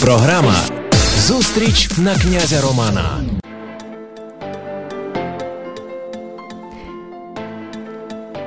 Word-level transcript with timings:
Програма 0.00 0.54
Зустріч 1.18 1.90
на 1.98 2.14
князя 2.14 2.60
Романа. 2.60 3.20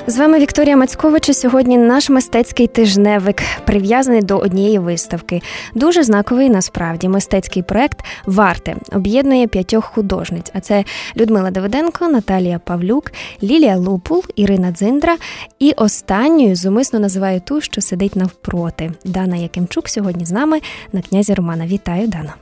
З 0.09 0.17
вами 0.17 0.39
Вікторія 0.39 0.77
Мацькович. 0.77 1.35
Сьогодні 1.35 1.77
наш 1.77 2.09
мистецький 2.09 2.67
тижневик 2.67 3.41
прив'язаний 3.65 4.21
до 4.21 4.37
однієї 4.37 4.79
виставки. 4.79 5.42
Дуже 5.75 6.03
знаковий 6.03 6.49
насправді 6.49 7.07
мистецький 7.07 7.63
проект 7.63 8.05
Варте 8.25 8.75
об'єднує 8.92 9.47
п'ятьох 9.47 9.85
художниць. 9.85 10.51
А 10.53 10.60
це 10.60 10.83
Людмила 11.17 11.51
Давиденко, 11.51 12.07
Наталія 12.07 12.60
Павлюк, 12.60 13.11
Лілія 13.43 13.78
Лупул, 13.78 14.24
Ірина 14.35 14.71
Дзиндра. 14.71 15.17
І 15.60 15.71
останньою 15.71 16.55
зумисно 16.55 16.99
називаю 16.99 17.41
ту, 17.41 17.62
що 17.62 17.81
сидить 17.81 18.16
навпроти. 18.16 18.91
Дана 19.05 19.35
Якимчук 19.35 19.89
сьогодні 19.89 20.26
з 20.26 20.31
нами 20.31 20.59
на 20.93 21.01
князі 21.01 21.34
Романа. 21.34 21.65
Вітаю, 21.65 22.07
Дана. 22.07 22.34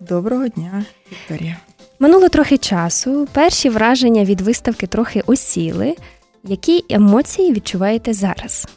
Доброго 0.00 0.48
дня, 0.48 0.84
Вікторія. 1.12 1.56
Минуло 1.98 2.28
трохи 2.28 2.58
часу. 2.58 3.28
Перші 3.32 3.68
враження 3.68 4.24
від 4.24 4.40
виставки 4.40 4.86
трохи 4.86 5.22
осіли. 5.26 5.96
Які 6.44 6.84
емоції 6.88 7.52
відчуваєте 7.52 8.12
зараз? 8.12 8.68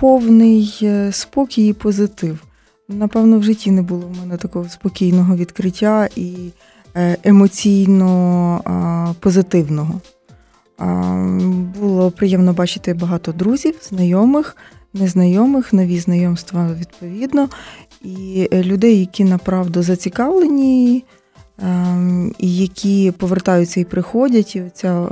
Повний 0.00 0.78
е, 0.82 1.12
спокій 1.12 1.66
і 1.66 1.72
позитив. 1.72 2.44
Напевно, 2.88 3.38
в 3.38 3.42
житті 3.42 3.70
не 3.70 3.82
було 3.82 4.06
в 4.06 4.18
мене 4.18 4.36
такого 4.36 4.68
спокійного 4.68 5.36
відкриття 5.36 6.08
і 6.16 6.34
е, 6.96 7.16
емоційно 7.24 9.16
позитивного. 9.20 10.00
Було 11.80 12.10
приємно 12.10 12.52
бачити 12.52 12.94
багато 12.94 13.32
друзів, 13.32 13.74
знайомих, 13.82 14.56
незнайомих, 14.94 15.72
нові 15.72 15.98
знайомства 15.98 16.74
відповідно, 16.80 17.48
і 18.02 18.48
е, 18.52 18.62
людей, 18.62 19.00
які 19.00 19.24
направду 19.24 19.82
зацікавлені. 19.82 21.04
Ем, 21.62 22.32
які 22.38 23.10
повертаються 23.10 23.80
і 23.80 23.84
приходять. 23.84 24.56
І 24.56 24.62
оця, 24.62 25.02
е, 25.02 25.06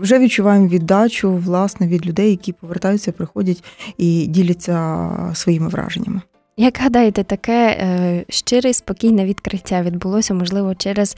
вже 0.00 0.18
відчуваємо 0.18 0.68
віддачу 0.68 1.32
власне 1.36 1.86
від 1.86 2.06
людей, 2.06 2.30
які 2.30 2.52
повертаються, 2.52 3.12
приходять 3.12 3.64
і 3.98 4.26
діляться 4.26 5.08
своїми 5.34 5.68
враженнями. 5.68 6.20
Як 6.56 6.78
гадаєте, 6.78 7.24
таке 7.24 7.66
е, 7.68 8.24
щире 8.28 8.70
і 8.70 8.74
спокійне 8.74 9.24
відкриття 9.24 9.82
відбулося, 9.82 10.34
можливо, 10.34 10.74
через 10.74 11.16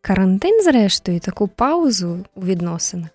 карантин, 0.00 0.62
зрештою, 0.62 1.20
таку 1.20 1.48
паузу 1.48 2.18
у 2.34 2.40
відносинах? 2.40 3.08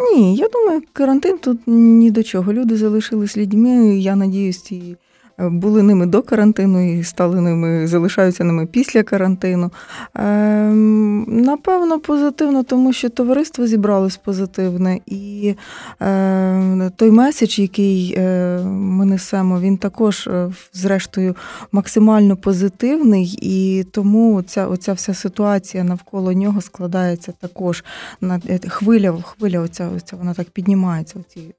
Ні, 0.00 0.36
я 0.36 0.48
думаю, 0.48 0.82
карантин 0.92 1.38
тут 1.38 1.60
ні 1.66 2.10
до 2.10 2.22
чого. 2.22 2.52
Люди 2.52 2.76
залишились 2.76 3.36
людьми. 3.36 3.98
Я 3.98 4.16
надіюсь, 4.16 4.72
і 4.72 4.96
були 5.38 5.82
ними 5.82 6.06
до 6.06 6.22
карантину 6.22 6.98
і 6.98 7.04
стали 7.04 7.40
ними, 7.40 7.86
залишаються 7.86 8.44
ними 8.44 8.66
після 8.66 9.02
карантину. 9.02 9.70
Ем, 10.14 11.24
напевно, 11.28 12.00
позитивно, 12.00 12.62
тому 12.62 12.92
що 12.92 13.08
товариство 13.08 13.66
зібралось 13.66 14.16
позитивне, 14.16 15.00
і 15.06 15.54
ем, 16.00 16.92
той 16.96 17.10
меседж, 17.10 17.58
який 17.58 18.14
е, 18.18 18.58
ми 18.64 19.04
несемо, 19.04 19.60
він 19.60 19.76
також, 19.76 20.26
е, 20.26 20.52
зрештою, 20.72 21.36
максимально 21.72 22.36
позитивний, 22.36 23.38
і 23.42 23.84
тому 23.84 24.34
оця, 24.34 24.66
оця 24.66 24.92
вся 24.92 25.14
ситуація 25.14 25.84
навколо 25.84 26.32
нього 26.32 26.60
складається 26.60 27.32
також 27.40 27.84
на 28.20 28.40
е, 28.48 28.58
хвиля, 28.68 29.12
хвиля 29.22 29.60
оця, 29.60 29.88
оця 29.96 30.16
вона 30.16 30.34
так 30.34 30.50
піднімається. 30.50 31.14
Оці 31.20 31.54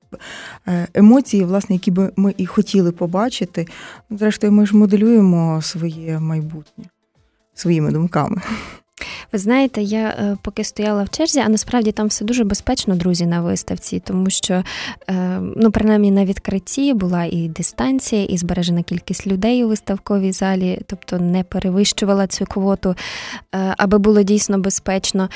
емоції, 0.93 1.43
власне, 1.43 1.75
які 1.75 1.91
би 1.91 2.11
ми 2.15 2.33
і 2.37 2.45
хотіли 2.45 2.91
побачити. 2.91 3.65
Зрештою, 4.09 4.53
ми 4.53 4.65
ж 4.65 4.77
моделюємо 4.77 5.61
своє 5.61 6.19
майбутнє 6.19 6.85
своїми 7.53 7.91
думками. 7.91 8.41
Ви 9.33 9.39
знаєте, 9.39 9.81
я 9.81 10.07
е, 10.09 10.37
поки 10.41 10.63
стояла 10.63 11.03
в 11.03 11.09
черзі, 11.09 11.39
а 11.39 11.49
насправді 11.49 11.91
там 11.91 12.07
все 12.07 12.25
дуже 12.25 12.43
безпечно, 12.43 12.95
друзі, 12.95 13.25
на 13.25 13.41
виставці, 13.41 13.99
тому 13.99 14.29
що, 14.29 14.63
е, 15.09 15.39
ну, 15.55 15.71
принаймні, 15.71 16.11
на 16.11 16.25
відкритті 16.25 16.93
була 16.93 17.23
і 17.23 17.47
дистанція, 17.47 18.23
і 18.23 18.37
збережена 18.37 18.83
кількість 18.83 19.27
людей 19.27 19.63
у 19.63 19.67
виставковій 19.67 20.31
залі, 20.31 20.81
тобто 20.85 21.19
не 21.19 21.43
перевищувала 21.43 22.27
цю 22.27 22.45
квоту, 22.45 22.95
е, 23.55 23.75
аби 23.77 23.97
було 23.97 24.23
дійсно 24.23 24.59
безпечно. 24.59 25.29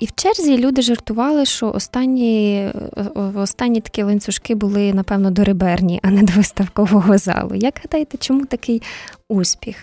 І 0.00 0.06
в 0.06 0.12
черзі 0.14 0.58
люди 0.58 0.82
жартували, 0.82 1.44
що 1.44 1.72
останні 1.72 2.56
е, 2.56 3.30
останні 3.34 3.80
такі 3.80 4.02
ланцюжки 4.02 4.54
були, 4.54 4.92
напевно, 4.92 5.30
до 5.30 5.44
реберні, 5.44 6.00
а 6.02 6.10
не 6.10 6.22
до 6.22 6.32
виставкового 6.32 7.18
залу. 7.18 7.54
Як 7.54 7.74
гадаєте, 7.82 8.18
чому 8.18 8.46
такий 8.46 8.82
успіх? 9.28 9.76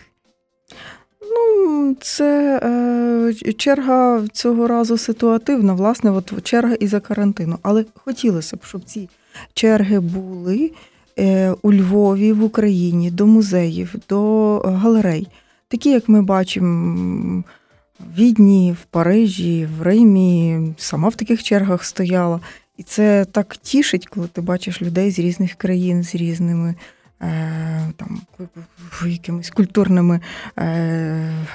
Ну, 1.22 1.96
це 2.02 2.60
е, 2.64 3.54
черга 3.54 4.28
цього 4.34 4.68
разу 4.68 4.98
ситуативна, 4.98 5.74
власне, 5.74 6.12
от 6.12 6.44
черга 6.44 6.74
і 6.74 6.88
за 6.88 7.00
карантину. 7.00 7.58
Але 7.62 7.86
хотілося 8.06 8.58
б, 8.58 8.60
щоб 8.64 8.84
ці 8.84 9.10
черги 9.54 10.00
були 10.00 10.72
е, 11.20 11.54
у 11.62 11.74
Львові, 11.74 12.34
в 12.34 12.44
Україні, 12.44 13.12
до 13.12 13.28
музеїв, 13.28 13.96
до 14.10 14.58
галерей. 14.60 15.28
Такі, 15.68 15.90
як 15.90 16.10
ми 16.10 16.22
бачимо. 16.22 17.44
Відні, 18.18 18.76
в 18.82 18.86
Парижі, 18.86 19.70
в 19.78 19.82
Римі, 19.82 20.60
сама 20.78 21.10
в 21.10 21.16
таких 21.16 21.44
чергах 21.44 21.84
стояла. 21.84 22.40
І 22.78 22.84
це 22.84 23.26
так 23.26 23.58
тішить, 23.58 24.08
коли 24.08 24.28
ти 24.28 24.42
бачиш 24.42 24.82
людей 24.82 25.12
з 25.12 25.20
різних 25.20 25.54
країн, 25.54 26.04
з 26.04 26.16
різними 26.16 26.76
е, 27.22 27.94
там, 27.98 28.22
якимись 29.06 29.50
культурними 29.50 30.22
е, 30.60 31.48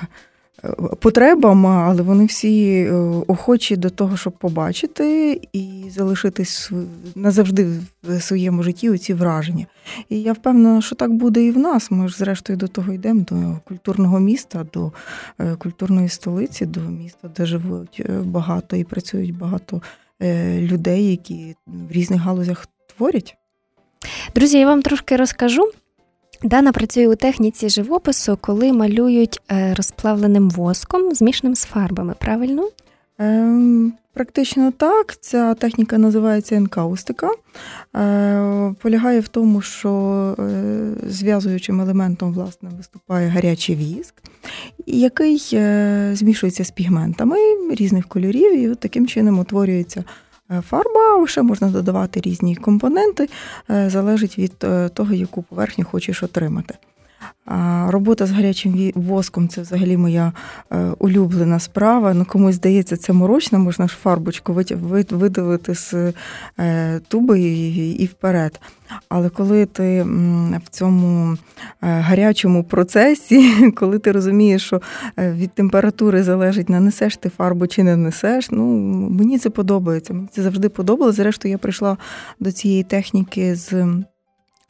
потребами, 1.00 1.68
але 1.68 2.02
вони 2.02 2.24
всі 2.24 2.72
е, 2.74 2.92
охочі 3.26 3.76
до 3.76 3.90
того, 3.90 4.16
щоб 4.16 4.32
побачити 4.32 5.40
і 5.52 5.84
залишитись 5.90 6.70
назавжди 7.14 7.80
в 8.02 8.20
своєму 8.20 8.62
житті 8.62 8.90
оці 8.90 9.14
враження. 9.14 9.66
І 10.08 10.22
я 10.22 10.32
впевнена, 10.32 10.82
що 10.82 10.94
так 10.94 11.12
буде 11.12 11.44
і 11.44 11.50
в 11.50 11.58
нас. 11.58 11.90
Ми 11.90 12.08
ж, 12.08 12.16
зрештою, 12.16 12.56
до 12.56 12.68
того 12.68 12.92
йдемо, 12.92 13.24
до 13.30 13.58
культурного 13.64 14.20
міста, 14.20 14.66
до 14.74 14.92
е, 15.38 15.56
культурної 15.56 16.08
столиці, 16.08 16.66
до 16.66 16.80
міста, 16.80 17.30
де 17.36 17.46
живуть 17.46 18.02
е, 18.08 18.12
багато 18.24 18.76
і 18.76 18.84
працюють 18.84 19.38
багато 19.38 19.82
людей, 20.58 21.10
які 21.10 21.56
в 21.66 21.92
різних 21.92 22.20
галузях 22.20 22.66
творять. 22.96 23.36
Друзі, 24.34 24.58
я 24.58 24.66
вам 24.66 24.82
трошки 24.82 25.16
розкажу. 25.16 25.72
Дана 26.44 26.72
працює 26.72 27.08
у 27.08 27.14
техніці 27.14 27.68
живопису, 27.68 28.38
коли 28.40 28.72
малюють 28.72 29.40
е, 29.50 29.74
розплавленим 29.74 30.50
воском, 30.50 31.14
змішаним 31.14 31.54
з 31.54 31.64
фарбами, 31.64 32.14
правильно? 32.18 32.68
Ем, 33.18 33.92
Практично 34.14 34.70
так. 34.70 35.16
Ця 35.20 35.54
техніка 35.54 35.98
називається 35.98 36.56
енкаустика. 36.56 37.30
Е, 37.96 38.74
Полягає 38.82 39.20
в 39.20 39.28
тому, 39.28 39.60
що 39.60 39.90
е, 40.38 40.90
зв'язуючим 41.08 41.80
елементом 41.80 42.32
власне, 42.32 42.70
виступає 42.76 43.28
гарячий 43.28 43.76
віск, 43.76 44.14
який 44.86 45.50
е, 45.52 46.10
змішується 46.14 46.64
з 46.64 46.70
пігментами 46.70 47.36
різних 47.70 48.08
кольорів, 48.08 48.58
і 48.58 48.70
от 48.70 48.80
таким 48.80 49.06
чином 49.06 49.38
утворюється 49.38 50.04
фарба, 50.62 51.26
ще 51.26 51.42
можна 51.42 51.68
додавати 51.68 52.20
різні 52.20 52.56
компоненти, 52.56 53.28
е, 53.70 53.90
залежить 53.90 54.38
від 54.38 54.52
е, 54.64 54.88
того, 54.88 55.14
яку 55.14 55.42
поверхню 55.42 55.84
хочеш 55.84 56.22
отримати. 56.22 56.74
Робота 57.86 58.26
з 58.26 58.30
гарячим 58.30 58.92
воском 58.94 59.48
це 59.48 59.60
взагалі 59.60 59.96
моя 59.96 60.32
улюблена 60.98 61.58
справа. 61.60 62.14
Ну, 62.14 62.24
Комусь 62.24 62.54
здається, 62.54 62.96
це 62.96 63.12
морочно, 63.12 63.58
можна 63.58 63.88
ж 63.88 63.96
фарбочку 64.02 64.52
видавити 65.10 65.74
з 65.74 66.12
туби 67.08 67.40
і 67.98 68.06
вперед. 68.06 68.60
Але 69.08 69.28
коли 69.28 69.66
ти 69.66 70.02
в 70.64 70.68
цьому 70.70 71.36
гарячому 71.80 72.64
процесі, 72.64 73.70
коли 73.76 73.98
ти 73.98 74.12
розумієш, 74.12 74.62
що 74.66 74.80
від 75.18 75.50
температури 75.54 76.22
залежить, 76.22 76.68
нанесеш 76.68 77.16
ти 77.16 77.28
фарбу 77.28 77.66
чи 77.66 77.82
не 77.82 77.96
несеш, 77.96 78.50
ну 78.50 78.64
мені 79.10 79.38
це 79.38 79.50
подобається. 79.50 80.14
Мені 80.14 80.28
це 80.32 80.42
завжди 80.42 80.68
подобалося. 80.68 81.16
Зрештою, 81.16 81.52
я 81.52 81.58
прийшла 81.58 81.96
до 82.40 82.52
цієї 82.52 82.82
техніки 82.82 83.54
з 83.54 83.86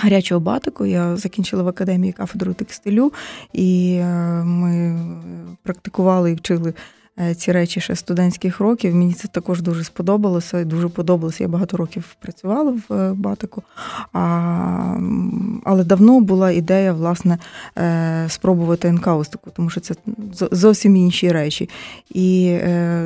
гарячого 0.03 0.41
батику. 0.41 0.87
Я 0.87 1.17
закінчила 1.17 1.63
в 1.63 1.69
академії 1.69 2.13
кафедру 2.13 2.55
текстилю, 2.55 3.13
і 3.53 3.99
е, 4.01 4.07
ми 4.45 5.01
практикували 5.63 6.31
і 6.31 6.35
вчили 6.35 6.71
Е, 6.71 6.75
ці 7.37 7.53
речі 7.53 7.81
ще 7.81 7.97
студентських 7.97 8.61
років. 8.61 8.95
Мені 8.95 9.13
це 9.13 9.29
також 9.29 9.63
дуже 9.63 9.85
сподобалося. 9.85 10.65
Дуже 10.65 10.89
подобалося. 10.89 11.45
Я 11.45 11.49
багато 11.49 11.77
років 11.77 12.17
працювала 12.21 12.79
в 12.89 12.95
е, 12.95 13.13
Батику. 13.15 13.63
А, 14.13 14.97
Але 15.65 15.85
давно 15.85 16.21
була 16.21 16.51
ідея 16.51 16.93
власне 16.93 17.39
е, 17.79 18.27
спробувати 18.29 18.89
енкаустику, 18.89 19.51
тому 19.57 19.71
що 19.71 19.81
це 19.81 19.95
зовсім 20.53 20.97
інші 20.97 21.33
речі. 21.33 21.69
І 22.11 22.59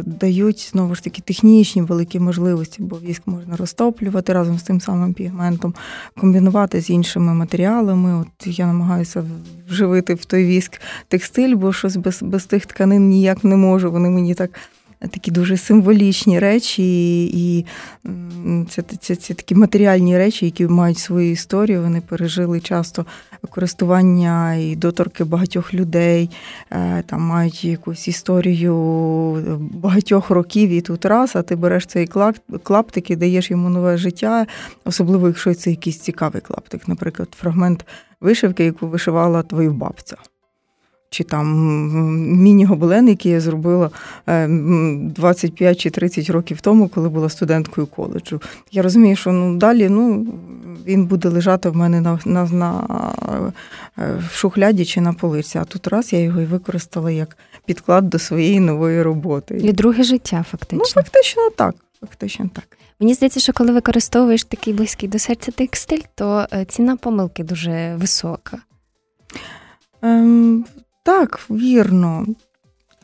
дають 0.04 0.68
знову 0.72 0.94
ж 0.94 1.04
таки 1.04 1.22
технічні 1.22 1.82
великі 1.82 2.20
можливості, 2.20 2.82
бо 2.82 2.98
віск 2.98 3.22
можна 3.26 3.56
розтоплювати 3.56 4.32
разом 4.32 4.58
з 4.58 4.62
тим 4.62 4.80
самим 4.80 5.14
пігментом, 5.14 5.74
комбінувати 6.20 6.80
з 6.80 6.90
іншими 6.90 7.34
матеріалами. 7.34 8.14
От 8.20 8.46
я 8.58 8.66
намагаюся 8.66 9.24
вживити 9.68 10.14
в 10.14 10.24
той 10.24 10.44
віск 10.44 10.80
текстиль, 11.08 11.54
бо 11.54 11.72
щось 11.72 11.96
без, 11.96 12.22
без 12.22 12.44
тих 12.44 12.66
тканин 12.66 13.08
ніяк 13.08 13.44
не 13.44 13.56
можу 13.56 13.92
вони 13.92 14.10
мені 14.10 14.34
так. 14.34 14.50
Такі 14.98 15.30
дуже 15.30 15.56
символічні 15.56 16.38
речі, 16.38 17.24
і 17.24 17.66
це 18.68 18.82
це, 19.00 19.16
це 19.16 19.34
такі 19.34 19.54
матеріальні 19.54 20.18
речі, 20.18 20.44
які 20.44 20.66
мають 20.66 20.98
свою 20.98 21.30
історію. 21.30 21.82
Вони 21.82 22.00
пережили 22.00 22.60
часто 22.60 23.06
користування 23.50 24.54
і 24.54 24.76
доторки 24.76 25.24
багатьох 25.24 25.74
людей, 25.74 26.30
е, 26.70 27.02
там 27.06 27.22
мають 27.22 27.64
якусь 27.64 28.08
історію 28.08 28.74
багатьох 29.58 30.30
років 30.30 30.70
і 30.70 30.80
тут 30.80 31.04
раз, 31.04 31.36
а 31.36 31.42
ти 31.42 31.56
береш 31.56 31.86
цей 31.86 32.08
клаптик 32.62 33.10
і 33.10 33.16
даєш 33.16 33.50
йому 33.50 33.68
нове 33.68 33.96
життя, 33.96 34.46
особливо 34.84 35.26
якщо 35.26 35.54
це 35.54 35.70
якийсь 35.70 35.98
цікавий 35.98 36.42
клаптик, 36.42 36.88
наприклад, 36.88 37.28
фрагмент 37.36 37.84
вишивки, 38.20 38.64
яку 38.64 38.86
вишивала 38.86 39.42
твою 39.42 39.72
бабця 39.72 40.16
чи 41.10 41.24
там 41.24 41.46
міні-гобелен, 42.42 43.08
який 43.08 43.32
я 43.32 43.40
зробила 43.40 43.90
25 44.26 45.60
е, 45.60 45.74
чи 45.74 45.90
30 45.90 46.30
років 46.30 46.60
тому, 46.60 46.88
коли 46.88 47.08
була 47.08 47.28
студенткою 47.28 47.86
коледжу. 47.86 48.42
Я 48.72 48.82
розумію, 48.82 49.16
що 49.16 49.32
ну 49.32 49.56
далі 49.56 49.88
ну, 49.88 50.26
він 50.86 51.06
буде 51.06 51.28
лежати 51.28 51.68
в 51.68 51.76
мене 51.76 52.00
на, 52.00 52.18
на, 52.24 52.44
на 52.44 52.84
е, 53.98 54.18
в 54.30 54.34
шухляді 54.34 54.84
чи 54.84 55.00
на 55.00 55.12
полиці. 55.12 55.58
А 55.58 55.64
тут 55.64 55.86
раз 55.86 56.12
я 56.12 56.20
його 56.20 56.40
і 56.40 56.44
використала 56.44 57.10
як 57.10 57.36
підклад 57.66 58.10
до 58.10 58.18
своєї 58.18 58.60
нової 58.60 59.02
роботи. 59.02 59.58
І 59.62 59.72
друге 59.72 60.02
життя, 60.02 60.44
фактично. 60.50 60.78
Ну, 60.78 61.02
фактично 61.02 61.42
так. 61.56 61.74
Фактично 62.00 62.50
так. 62.52 62.78
Мені 63.00 63.14
здається, 63.14 63.40
що 63.40 63.52
коли 63.52 63.72
використовуєш 63.72 64.44
такий 64.44 64.74
близький 64.74 65.08
до 65.08 65.18
серця 65.18 65.52
текстиль, 65.52 66.02
то 66.14 66.46
е, 66.52 66.64
ціна 66.64 66.96
помилки 66.96 67.44
дуже 67.44 67.96
висока. 67.96 68.58
Ем, 70.02 70.64
так, 71.02 71.40
вірно. 71.50 72.26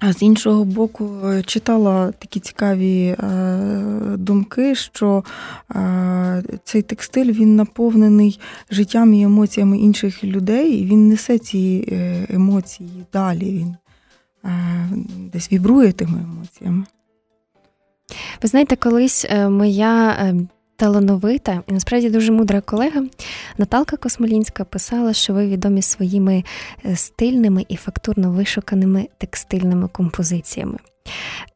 А 0.05 0.13
з 0.13 0.23
іншого 0.23 0.65
боку, 0.65 1.21
читала 1.47 2.13
такі 2.13 2.41
цікаві 2.41 3.05
е, 3.07 3.17
думки, 4.17 4.75
що 4.75 5.25
е, 5.75 6.43
цей 6.65 6.83
текстиль 6.83 7.33
він 7.33 7.57
наповнений 7.57 8.41
життям 8.71 9.15
і 9.15 9.23
емоціями 9.23 9.79
інших 9.79 10.25
людей, 10.25 10.73
і 10.73 10.87
він 10.87 11.09
несе 11.09 11.39
ці 11.39 11.89
е, 11.93 12.27
емоції 12.31 13.07
далі. 13.13 13.51
Він 13.51 13.77
десь 15.33 15.53
вібрує 15.53 15.93
тими 15.93 16.19
емоціями. 16.19 16.85
Ви 18.43 18.49
знаєте, 18.49 18.77
колись 18.77 19.27
моя 19.49 20.17
талановита 20.83 21.63
і 21.67 21.73
насправді 21.73 22.11
дуже 22.11 22.33
мудра 22.33 22.61
колега 22.61 23.03
Наталка 23.59 23.97
Космолінська 23.97 24.65
писала, 24.65 25.13
що 25.13 25.33
ви 25.33 25.47
відомі 25.47 25.83
своїми 25.83 26.45
е, 26.87 26.97
стильними 26.97 27.65
і 27.69 27.77
фактурно 27.77 28.31
вишуканими 28.31 29.09
текстильними 29.19 29.89
композиціями. 29.89 30.79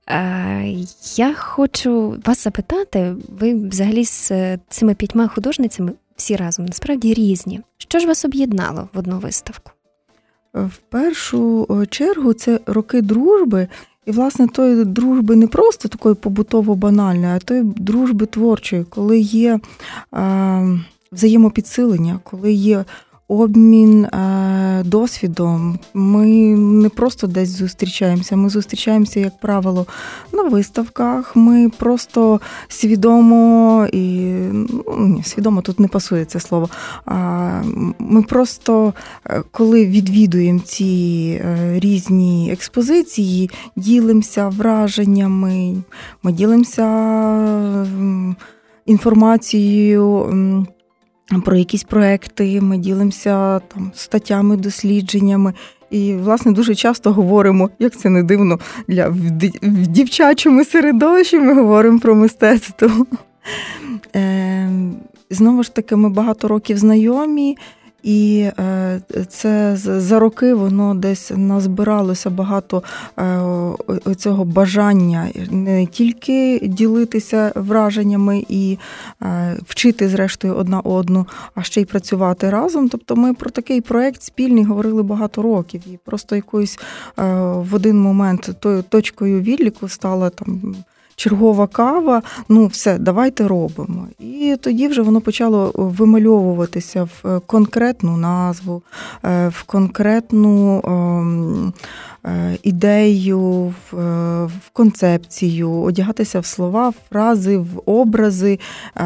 Е, 0.09 0.77
я 1.17 1.35
хочу 1.35 2.23
вас 2.27 2.45
запитати, 2.45 3.15
ви 3.29 3.55
взагалі 3.55 4.05
з 4.05 4.31
е, 4.31 4.59
цими 4.69 4.95
п'ятьма 4.95 5.29
художницями 5.29 5.93
всі 6.17 6.37
разом 6.37 6.67
насправді 6.67 7.15
різні. 7.15 7.61
Що 7.79 7.99
ж 7.99 8.07
вас 8.07 8.25
об'єднало 8.25 8.89
в 8.93 8.99
одну 8.99 9.19
виставку? 9.19 9.73
В 10.55 10.77
першу 10.77 11.69
чергу 11.91 12.33
це 12.33 12.61
роки 12.67 13.03
дружби 13.03 13.69
і, 14.07 14.11
власне, 14.11 14.49
тої 14.49 14.85
дружби 14.85 15.37
не 15.37 15.47
просто 15.47 15.89
такої 15.89 16.15
побутово-банальної, 16.15 17.37
а 17.37 17.39
тої 17.39 17.63
дружби 17.63 18.27
творчої, 18.27 18.85
коли 18.85 19.19
є 19.19 19.61
е, 20.15 20.79
взаємопідсилення, 21.13 22.21
коли 22.25 22.53
є 22.53 22.85
обмін 23.29 24.05
е, 24.05 24.83
досвідом. 24.85 25.79
Ми 25.95 26.27
не 26.57 26.89
просто 26.89 27.27
десь 27.27 27.49
зустрічаємося, 27.49 28.37
ми 28.37 28.49
зустрічаємося, 28.49 29.21
як 29.21 29.41
правило, 29.41 29.87
на 30.33 30.43
виставках. 30.43 31.37
Ми 31.37 31.69
просто 31.69 32.41
свідомо 32.69 33.87
і 33.93 34.33
ну, 34.99 35.21
свідомо 35.25 35.63
тут 35.63 35.81
не 35.81 35.89
пасує 35.89 36.25
це 36.25 36.41
слово. 36.41 36.69
Ми 37.99 38.23
просто, 38.23 38.95
е, 39.25 39.43
коли 39.51 39.87
відвідуємо 39.87 40.61
ці 40.61 41.41
е, 41.45 41.81
різні 41.81 42.53
експозиції, 42.53 43.51
ділимося 43.77 44.49
враженнями, 44.49 45.75
ми 46.23 46.33
ділимося 46.33 46.87
інформацією 48.87 50.67
про 51.45 51.57
якісь 51.57 51.85
проекти, 51.85 52.61
ми 52.61 52.79
ділимося 52.79 53.59
там 53.59 53.93
статтями, 53.95 54.57
дослідженнями. 54.57 55.55
І, 55.91 56.15
власне, 56.15 56.53
дуже 56.53 56.75
часто 56.75 57.13
говоримо, 57.13 57.71
як 57.79 57.97
це 57.97 58.09
не 58.09 58.23
дивно, 58.23 58.59
для 58.89 59.09
в 59.09 59.87
дівчачому 59.87 60.65
середовищі 60.65 61.39
ми 61.39 61.55
говоримо 61.55 61.99
про 61.99 62.15
мистецтво. 62.15 63.07
Е, 64.17 64.71
Знову 65.31 65.63
ж 65.63 65.75
таки, 65.75 65.97
ми 65.97 66.09
багато 66.09 66.49
років 66.49 66.79
знайомі. 66.79 67.57
І 68.07 68.51
е, 68.59 69.01
це 69.29 69.77
за 69.77 70.19
роки 70.19 70.55
воно 70.55 70.95
десь 70.95 71.33
назбиралося 71.37 72.31
багато 72.31 72.83
е, 73.19 74.15
цього 74.17 74.45
бажання 74.45 75.29
не 75.51 75.87
тільки 75.87 76.61
ділитися 76.63 77.53
враженнями 77.55 78.45
і 78.49 78.79
е, 79.23 79.57
вчити, 79.67 80.09
зрештою, 80.09 80.55
одна 80.55 80.81
одну, 80.81 81.27
а 81.55 81.63
ще 81.63 81.81
й 81.81 81.85
працювати 81.85 82.51
разом. 82.51 82.89
Тобто 82.89 83.17
ми 83.17 83.35
про 83.35 83.51
такий 83.51 83.81
проект 83.81 84.23
спільний 84.23 84.65
говорили 84.65 85.03
багато 85.03 85.43
років. 85.43 85.83
І 85.87 85.99
просто 86.05 86.37
якоюсь 86.37 86.79
в 87.17 87.75
один 87.75 88.01
момент 88.01 88.51
тою 88.61 88.83
точкою 88.83 89.41
відліку 89.41 89.89
стала 89.89 90.31
там 90.31 90.77
чергова 91.17 91.67
кава. 91.67 92.23
Ну, 92.49 92.67
все, 92.67 92.99
давайте 92.99 93.49
робимо. 93.49 94.07
І 94.19 94.57
тоді 94.61 94.89
вже 94.89 95.03
воно 95.03 95.21
почало 95.21 95.73
вимальовуватися 95.75 97.05
в 97.05 97.29
е, 97.29 97.41
конкретну 97.47 98.17
назву, 98.17 98.83
е, 99.25 99.49
в 99.49 99.63
конкретну. 99.63 101.73
Е, 102.27 102.59
ідею, 102.63 103.41
в, 103.41 103.99
е, 103.99 104.51
концепцію, 104.73 105.71
одягатися 105.71 106.41
в 106.41 106.47
слова, 106.47 106.89
в 106.89 106.95
фрази, 107.09 107.59
в 107.59 107.83
образи, 107.87 108.59
е, 108.97 109.01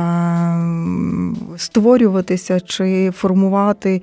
створюватися 1.56 2.61
чи 2.61 3.11
формувати, 3.11 4.03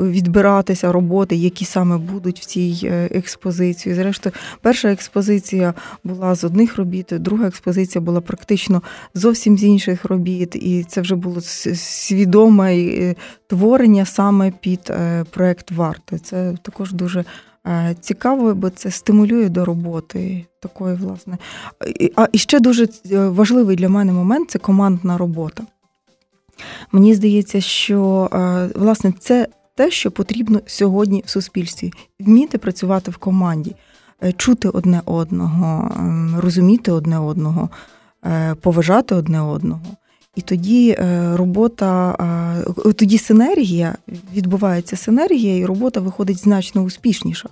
відбиратися 0.00 0.92
роботи, 0.92 1.36
які 1.36 1.64
саме 1.64 1.98
будуть 1.98 2.40
в 2.40 2.44
цій 2.44 2.90
експозиції. 3.10 3.94
Зрештою, 3.94 4.34
перша 4.60 4.92
експозиція 4.92 5.74
була 6.04 6.34
з 6.34 6.44
одних 6.44 6.76
робіт, 6.76 7.06
друга 7.10 7.46
експозиція 7.46 8.02
була 8.02 8.20
практично 8.20 8.82
зовсім 9.14 9.58
з 9.58 9.64
інших 9.64 10.04
робіт, 10.04 10.56
і 10.56 10.84
це 10.84 11.00
вже 11.00 11.14
було 11.14 11.40
свідоме 11.40 13.14
творення 13.46 14.04
саме 14.04 14.52
під 14.60 14.92
проект 15.30 15.70
варти. 15.70 16.18
Це 16.18 16.54
також 16.62 16.92
дуже. 16.92 17.24
Е, 17.66 17.96
цікаво, 18.00 18.54
бо 18.54 18.70
це 18.70 18.90
стимулює 18.90 19.48
до 19.48 19.64
роботи 19.64 20.46
такої, 20.60 20.96
власне. 20.96 21.38
А 22.16 22.28
і 22.32 22.38
ще 22.38 22.60
дуже 22.60 22.88
е, 23.10 23.28
важливий 23.28 23.76
для 23.76 23.88
мене 23.88 24.12
момент 24.12 24.50
це 24.50 24.58
командна 24.58 25.18
робота. 25.18 25.62
Мені 26.92 27.14
здається, 27.14 27.60
що 27.60 28.30
е, 28.32 28.68
власне 28.74 29.12
це 29.18 29.48
те, 29.74 29.90
що 29.90 30.10
потрібно 30.10 30.60
сьогодні 30.66 31.22
в 31.26 31.30
суспільстві 31.30 31.92
вміти 32.20 32.58
працювати 32.58 33.10
в 33.10 33.16
команді, 33.16 33.76
чути 34.36 34.68
одне 34.68 35.02
одного, 35.04 35.90
ем, 35.96 36.36
розуміти 36.38 36.92
одне 36.92 37.18
одного, 37.18 37.68
поважати 38.60 39.14
одне 39.14 39.40
одного. 39.40 39.80
І 40.36 40.40
тоді 40.40 40.90
е, 40.90 41.30
робота, 41.36 42.16
е, 42.86 42.92
тоді 42.92 43.18
синергія, 43.18 43.96
відбувається 44.34 44.96
синергія, 44.96 45.56
і 45.56 45.64
робота 45.64 46.00
виходить 46.00 46.38
значно 46.38 46.82
успішніша. 46.82 47.48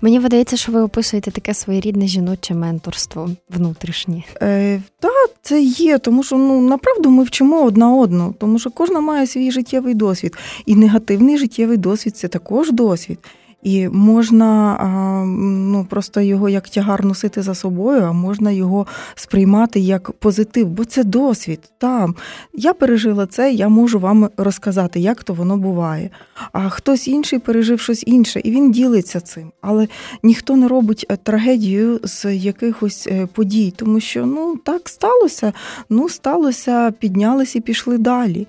Мені 0.00 0.18
видається, 0.18 0.56
що 0.56 0.72
ви 0.72 0.80
описуєте 0.80 1.30
таке 1.30 1.54
своєрідне 1.54 2.06
жіноче 2.06 2.54
менторство 2.54 3.30
внутрішнє. 3.50 4.22
Е, 4.42 4.82
Так, 5.00 5.30
це 5.42 5.62
є, 5.62 5.98
тому 5.98 6.22
що 6.22 6.36
ну 6.36 6.60
направду 6.60 7.10
ми 7.10 7.24
вчимо 7.24 7.64
одна 7.64 7.94
одну, 7.94 8.34
тому 8.38 8.58
що 8.58 8.70
кожна 8.70 9.00
має 9.00 9.26
свій 9.26 9.50
життєвий 9.50 9.94
досвід. 9.94 10.36
І 10.66 10.74
негативний 10.74 11.38
життєвий 11.38 11.76
досвід 11.76 12.16
це 12.16 12.28
також 12.28 12.72
досвід. 12.72 13.18
І 13.64 13.88
можна 13.88 14.78
ну, 15.26 15.86
просто 15.90 16.20
його 16.20 16.48
як 16.48 16.68
тягар 16.68 17.04
носити 17.04 17.42
за 17.42 17.54
собою, 17.54 18.02
а 18.02 18.12
можна 18.12 18.50
його 18.50 18.86
сприймати 19.14 19.80
як 19.80 20.12
позитив, 20.12 20.68
бо 20.68 20.84
це 20.84 21.04
досвід. 21.04 21.60
Там 21.78 22.14
я 22.54 22.74
пережила 22.74 23.26
це, 23.26 23.52
я 23.52 23.68
можу 23.68 23.98
вам 23.98 24.28
розказати, 24.36 25.00
як 25.00 25.24
то 25.24 25.34
воно 25.34 25.56
буває. 25.56 26.10
А 26.52 26.68
хтось 26.68 27.08
інший 27.08 27.38
пережив 27.38 27.80
щось 27.80 28.04
інше, 28.06 28.40
і 28.44 28.50
він 28.50 28.70
ділиться 28.72 29.20
цим. 29.20 29.52
Але 29.60 29.88
ніхто 30.22 30.56
не 30.56 30.68
робить 30.68 31.06
е, 31.08 31.16
трагедію 31.16 32.00
з 32.04 32.34
якихось 32.34 33.08
е, 33.10 33.26
подій, 33.26 33.72
тому 33.76 34.00
що 34.00 34.26
ну 34.26 34.56
так 34.56 34.88
сталося, 34.88 35.52
ну 35.90 36.08
сталося, 36.08 36.90
піднялися 36.90 37.58
і 37.58 37.62
пішли 37.62 37.98
далі. 37.98 38.46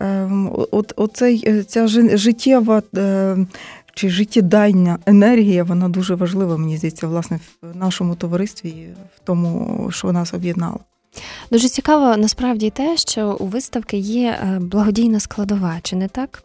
Ем, 0.00 0.50
от, 0.70 0.92
оцей, 0.96 1.44
е, 1.46 1.64
Ця 1.64 1.86
життєва 2.16 2.82
чи 3.98 4.08
життєдайна 4.08 4.98
енергія, 5.06 5.64
вона 5.64 5.88
дуже 5.88 6.14
важлива, 6.14 6.56
мені 6.56 6.76
здається, 6.76 7.06
власне, 7.06 7.40
в 7.62 7.76
нашому 7.76 8.14
товаристві, 8.14 8.88
в 9.16 9.20
тому, 9.24 9.88
що 9.92 10.12
нас 10.12 10.34
об'єднало. 10.34 10.80
Дуже 11.52 11.68
цікаво 11.68 12.16
насправді 12.16 12.70
те, 12.70 12.96
що 12.96 13.36
у 13.40 13.46
виставки 13.46 13.96
є 13.96 14.30
е, 14.30 14.58
благодійна 14.60 15.20
складова, 15.20 15.78
чи 15.82 15.96
не 15.96 16.08
так? 16.08 16.42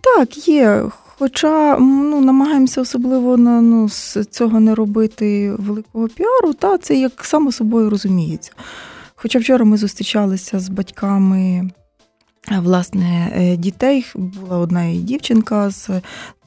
Так, 0.00 0.48
є. 0.48 0.82
Хоча 1.18 1.78
ну, 1.78 2.20
намагаємося 2.20 2.80
особливо 2.80 3.36
на 3.36 3.60
ну, 3.60 3.88
з 3.88 4.24
цього 4.30 4.60
не 4.60 4.74
робити 4.74 5.52
великого 5.58 6.08
піару, 6.08 6.52
та 6.52 6.78
це 6.78 6.94
як 6.94 7.24
само 7.24 7.52
собою 7.52 7.90
розуміється. 7.90 8.52
Хоча 9.14 9.38
вчора 9.38 9.64
ми 9.64 9.76
зустрічалися 9.76 10.58
з 10.58 10.68
батьками 10.68 11.70
власне 12.50 13.32
е, 13.34 13.56
дітей. 13.56 14.06
Була 14.14 14.58
одна 14.58 14.84
і 14.84 14.96
дівчинка 14.96 15.70
з 15.70 15.90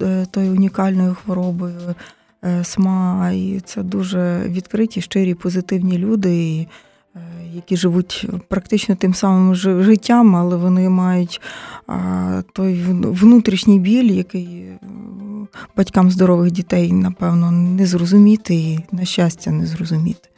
е, 0.02 0.26
тою 0.32 0.52
унікальною 0.52 1.16
хворобою 1.24 1.96
е, 2.44 2.64
СМА, 2.64 3.32
і 3.32 3.62
це 3.66 3.84
дуже 3.84 4.44
відкриті, 4.48 5.02
щирі, 5.02 5.34
позитивні 5.34 5.98
люди. 5.98 6.68
Які 7.54 7.78
живуть 7.78 8.28
практично 8.48 8.96
тим 8.96 9.14
самим 9.14 9.56
життям, 9.56 10.36
але 10.36 10.56
вони 10.56 10.90
мають 10.90 11.42
той 12.54 12.84
внутрішній 12.94 13.80
біль, 13.80 14.12
який 14.12 14.66
батькам 15.78 16.12
здорових 16.12 16.52
дітей, 16.52 16.94
напевно, 16.94 17.52
не 17.52 17.86
зрозуміти 17.86 18.56
і, 18.56 18.80
на 18.92 19.06
щастя, 19.06 19.52
не 19.52 19.66
зрозуміти. 19.66 20.30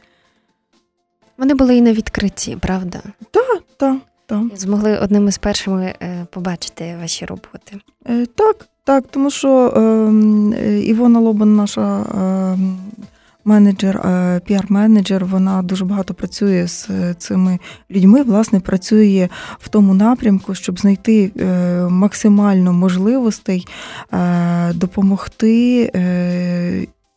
Вони 1.38 1.54
були 1.54 1.76
і 1.76 1.80
на 1.80 1.92
відкритті, 1.92 2.56
правда? 2.56 3.02
Так, 3.30 3.62
так. 3.76 3.96
Так. 4.32 4.58
Змогли 4.58 4.98
одним 4.98 5.28
із 5.28 5.38
першими 5.38 5.94
е, 6.02 6.26
побачити 6.30 6.96
ваші 7.00 7.24
роботи. 7.24 7.76
Е, 8.08 8.26
так, 8.26 8.68
так, 8.84 9.04
тому 9.10 9.30
що 9.30 9.72
ем, 9.76 10.54
Івона 10.84 11.20
Лобан, 11.20 11.56
наша 11.56 12.00
е, 12.00 12.58
менеджер, 13.44 13.96
е, 13.96 14.40
піар-менеджер, 14.46 15.24
вона 15.24 15.62
дуже 15.62 15.84
багато 15.84 16.14
працює 16.14 16.66
з 16.66 16.88
цими 17.18 17.58
людьми. 17.90 18.22
Власне, 18.22 18.60
працює 18.60 19.28
в 19.58 19.68
тому 19.68 19.94
напрямку, 19.94 20.54
щоб 20.54 20.80
знайти 20.80 21.32
максимально 21.90 22.72
можливостей 22.72 23.66
допомогти 24.74 25.90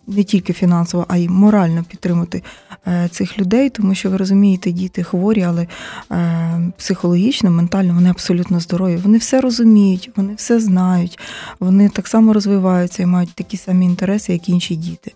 не 0.07 0.23
тільки 0.23 0.53
фінансово, 0.53 1.05
а 1.07 1.17
й 1.17 1.29
морально 1.29 1.83
підтримати 1.83 2.43
е, 2.87 3.09
цих 3.11 3.39
людей, 3.39 3.69
тому 3.69 3.95
що 3.95 4.09
ви 4.09 4.17
розумієте, 4.17 4.71
діти 4.71 5.03
хворі, 5.03 5.41
але 5.41 5.67
е, 6.11 6.71
психологічно, 6.77 7.51
ментально 7.51 7.93
вони 7.93 8.09
абсолютно 8.09 8.59
здорові. 8.59 8.95
Вони 8.95 9.17
все 9.17 9.41
розуміють, 9.41 10.11
вони 10.15 10.33
все 10.35 10.59
знають, 10.59 11.19
вони 11.59 11.89
так 11.89 12.07
само 12.07 12.33
розвиваються 12.33 13.03
і 13.03 13.05
мають 13.05 13.33
такі 13.33 13.57
самі 13.57 13.85
інтереси, 13.85 14.33
як 14.33 14.49
інші 14.49 14.75
діти. 14.75 15.13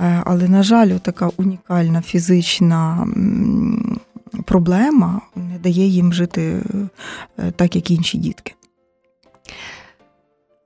Е, 0.00 0.22
але, 0.26 0.48
на 0.48 0.62
жаль, 0.62 0.98
така 0.98 1.30
унікальна 1.36 2.02
фізична 2.02 3.06
проблема 4.44 5.20
не 5.36 5.58
дає 5.58 5.86
їм 5.86 6.12
жити 6.12 6.62
так, 7.56 7.76
як 7.76 7.90
інші 7.90 8.18
дітки. 8.18 8.54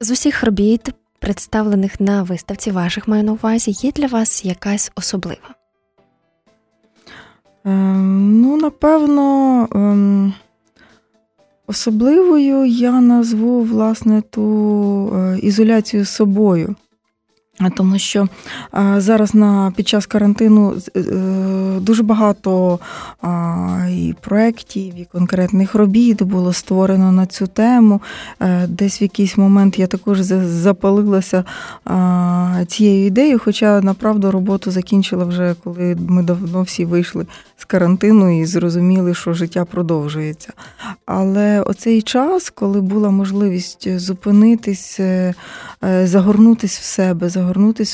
З 0.00 0.11
усіх 0.11 0.45
робіт 0.45 0.95
представлених 1.18 2.00
на 2.00 2.23
виставці 2.23 2.70
ваших 2.70 3.08
маю 3.08 3.25
на 3.25 3.32
увазі, 3.32 3.70
є 3.70 3.92
для 3.92 4.06
вас 4.06 4.44
якась 4.44 4.92
особлива? 4.94 5.54
Ем, 7.64 8.40
ну, 8.40 8.56
напевно, 8.56 9.68
ем, 9.75 10.35
особливою 11.66 12.64
я 12.64 13.00
назву 13.00 13.62
власне 13.62 14.23
ту 14.23 15.12
е, 15.14 15.38
ізоляцію 15.38 16.04
з 16.04 16.08
собою. 16.08 16.76
Тому 17.76 17.98
що 17.98 18.28
зараз 18.96 19.34
на 19.34 19.72
під 19.76 19.88
час 19.88 20.06
карантину 20.06 20.75
е, 20.96 21.00
дуже 21.80 22.02
багато 22.02 22.78
і 23.90 24.14
проєктів, 24.20 25.00
і 25.00 25.04
конкретних 25.12 25.75
робіт 25.75 26.22
було 26.22 26.52
створено 26.52 27.12
на 27.12 27.26
цю 27.26 27.46
тему. 27.46 28.00
Е, 28.40 28.66
десь 28.66 29.00
в 29.00 29.02
якийсь 29.02 29.36
момент 29.36 29.78
я 29.78 29.86
також 29.86 30.20
запалилася 30.20 31.44
цією 32.66 33.06
ідеєю, 33.06 33.40
хоча 33.44 33.80
направду 33.80 34.30
роботу 34.30 34.70
закінчила 34.70 35.25
вже, 35.25 35.54
коли 35.64 35.96
ми 36.08 36.22
давно 36.22 36.62
всі 36.62 36.84
вийшли 36.84 37.26
з 37.56 37.64
карантину 37.64 38.40
і 38.40 38.46
зрозуміли, 38.46 39.14
що 39.14 39.34
життя 39.34 39.64
продовжується. 39.64 40.52
Але 41.06 41.60
оцей 41.60 42.02
час, 42.02 42.50
коли 42.50 42.80
була 42.80 43.10
можливість 43.10 43.98
зупинитись, 43.98 45.00
е, 45.00 45.34
загорнутись 46.04 46.78
в 46.78 46.82
себе 46.82 47.28
загорнутися 47.28 47.46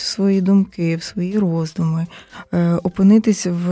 в 0.02 0.06
свої 0.06 0.40
думки, 0.40 0.96
в 0.96 1.02
свої 1.02 1.38
роздуми, 1.38 2.06
е, 2.52 2.74
опинитись 2.82 3.46
в, 3.46 3.68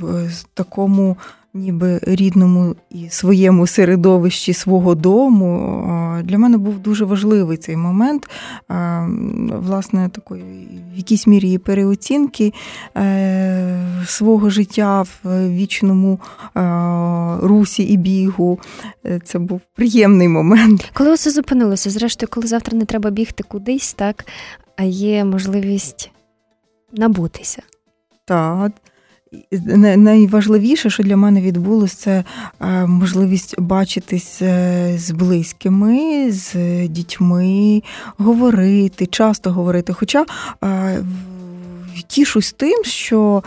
в 0.00 0.44
такому 0.54 1.16
ніби 1.54 2.00
рідному 2.02 2.76
і 2.90 3.08
своєму 3.10 3.66
середовищі 3.66 4.52
свого 4.52 4.94
дому. 4.94 6.20
Для 6.24 6.38
мене 6.38 6.58
був 6.58 6.78
дуже 6.78 7.04
важливий 7.04 7.56
цей 7.56 7.76
момент, 7.76 8.30
власне, 9.48 10.08
такої 10.08 10.42
в 10.94 10.96
якійсь 10.96 11.26
мірі 11.26 11.58
переоцінки 11.58 12.52
е, 12.96 14.04
свого 14.06 14.50
життя 14.50 15.02
в 15.02 15.48
вічному 15.48 16.20
русі 17.42 17.82
і 17.82 17.96
бігу. 17.96 18.58
Е, 19.06 19.20
це 19.24 19.38
був 19.38 19.60
приємний 19.74 20.28
момент. 20.28 20.90
Коли 20.92 21.12
усе 21.12 21.30
зупинилося, 21.30 21.90
зрештою, 21.90 22.28
коли 22.32 22.46
завтра 22.46 22.78
не 22.78 22.84
треба 22.84 23.10
бігти 23.10 23.44
кудись, 23.48 23.94
так 23.94 24.24
а 24.76 24.82
є 24.84 25.24
можливість 25.24 26.10
набутися. 26.92 27.62
Так. 28.24 28.72
Найважливіше, 29.96 30.90
що 30.90 31.02
для 31.02 31.16
мене 31.16 31.40
відбулося, 31.40 31.96
це 31.96 32.24
е, 32.60 32.86
можливість 32.86 33.60
бачитись 33.60 34.42
е, 34.42 34.94
з 34.98 35.10
близькими, 35.10 36.30
з 36.32 36.54
дітьми, 36.88 37.82
говорити, 38.16 39.06
часто 39.06 39.52
говорити. 39.52 39.92
Хоча 39.92 40.26
е, 40.64 41.04
тішусь 42.02 42.52
тим, 42.52 42.84
що 42.84 43.42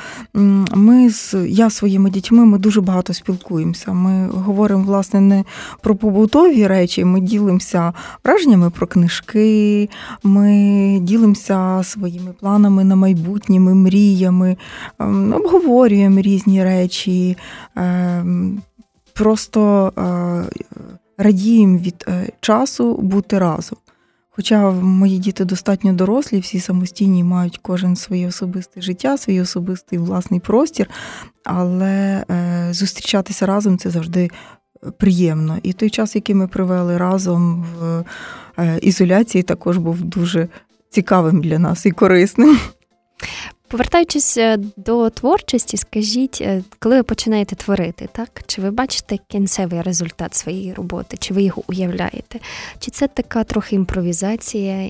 ми 0.73 1.09
з 1.09 1.35
я 1.47 1.69
своїми 1.69 2.09
дітьми 2.09 2.45
ми 2.45 2.57
дуже 2.57 2.81
багато 2.81 3.13
спілкуємося. 3.13 3.93
Ми 3.93 4.27
говоримо, 4.27 4.83
власне, 4.83 5.21
не 5.21 5.43
про 5.81 5.95
побутові 5.95 6.67
речі, 6.67 7.05
ми 7.05 7.19
ділимося 7.19 7.93
враженнями 8.23 8.69
про 8.69 8.87
книжки, 8.87 9.89
ми 10.23 10.99
ділимося 11.01 11.81
своїми 11.83 12.33
планами 12.39 12.83
на 12.83 12.95
майбутнє, 12.95 13.59
мріями, 13.59 14.57
ем, 14.99 15.33
обговорюємо 15.33 16.21
різні 16.21 16.63
речі. 16.63 17.37
Ем, 17.75 18.61
просто 19.13 19.93
е, 19.97 20.67
радіємо 21.17 21.77
від 21.77 22.05
е, 22.07 22.29
часу 22.41 22.93
бути 22.97 23.39
разом. 23.39 23.77
Хоча 24.37 24.71
мої 24.71 25.17
діти 25.17 25.45
достатньо 25.45 25.93
дорослі, 25.93 26.39
всі 26.39 26.59
самостійні 26.59 27.23
мають 27.23 27.59
кожен 27.61 27.95
своє 27.95 28.27
особисте 28.27 28.81
життя, 28.81 29.17
свій 29.17 29.41
особистий 29.41 29.99
власний 29.99 30.39
простір, 30.39 30.89
але 31.43 32.25
е, 32.31 32.67
зустрічатися 32.71 33.45
разом 33.45 33.77
це 33.77 33.89
завжди 33.89 34.29
приємно. 34.97 35.57
І 35.63 35.73
той 35.73 35.89
час, 35.89 36.15
який 36.15 36.35
ми 36.35 36.47
провели 36.47 36.97
разом 36.97 37.65
в 37.79 38.03
е, 38.57 38.79
ізоляції, 38.81 39.43
також 39.43 39.77
був 39.77 40.01
дуже 40.01 40.47
цікавим 40.89 41.41
для 41.41 41.59
нас 41.59 41.85
і 41.85 41.91
корисним. 41.91 42.59
Повертаючись 43.67 44.37
е, 44.37 44.57
до 44.77 45.09
творчості, 45.09 45.77
скажіть, 45.77 46.37
е, 46.41 46.63
коли 46.79 46.95
ви 46.95 47.03
починаєте 47.03 47.55
творити, 47.55 48.09
так? 48.11 48.29
Чи 48.47 48.61
ви 48.61 48.71
бачите 48.71 49.17
кінцевий 49.27 49.81
результат 49.81 50.35
своєї 50.35 50.73
роботи, 50.73 51.17
чи 51.19 51.33
ви 51.33 51.43
його 51.43 51.63
уявляєте? 51.67 52.39
Чи 52.79 52.91
це 52.91 53.07
така 53.07 53.43
трохи 53.43 53.75
імпровізація? 53.75 54.89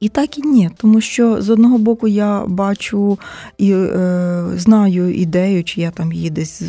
І 0.00 0.08
так 0.08 0.38
і 0.38 0.42
ні, 0.42 0.70
тому 0.76 1.00
що 1.00 1.42
з 1.42 1.50
одного 1.50 1.78
боку 1.78 2.08
я 2.08 2.46
бачу 2.46 3.18
і 3.58 3.72
е, 3.72 4.44
знаю 4.56 5.14
ідею, 5.14 5.64
чи 5.64 5.80
я 5.80 5.90
там 5.90 6.12
її 6.12 6.30
десь 6.30 6.62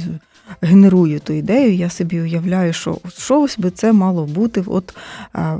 генерую 0.61 1.19
ту 1.19 1.33
ідею, 1.33 1.75
я 1.75 1.89
собі 1.89 2.21
уявляю, 2.21 2.73
що 2.73 2.97
що 3.17 3.41
ось 3.41 3.59
би 3.59 3.71
це 3.71 3.93
мало 3.93 4.25
бути. 4.25 4.63
От 4.67 4.95
е, 5.35 5.59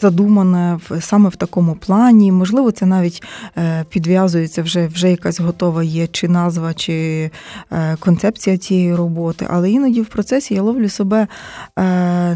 задумане 0.00 0.78
саме 1.00 1.28
в 1.28 1.36
такому 1.36 1.74
плані. 1.74 2.32
Можливо, 2.32 2.70
це 2.70 2.86
навіть 2.86 3.22
е, 3.58 3.84
підв'язується 3.90 4.62
вже 4.62 4.86
вже 4.86 5.10
якась 5.10 5.40
готова 5.40 5.82
є 5.82 6.06
чи 6.06 6.28
назва, 6.28 6.74
чи 6.74 7.30
е, 7.72 7.96
концепція 8.00 8.58
цієї 8.58 8.94
роботи. 8.94 9.46
Але 9.50 9.70
іноді 9.70 10.00
в 10.00 10.06
процесі 10.06 10.54
я 10.54 10.62
ловлю 10.62 10.88
себе 10.88 11.26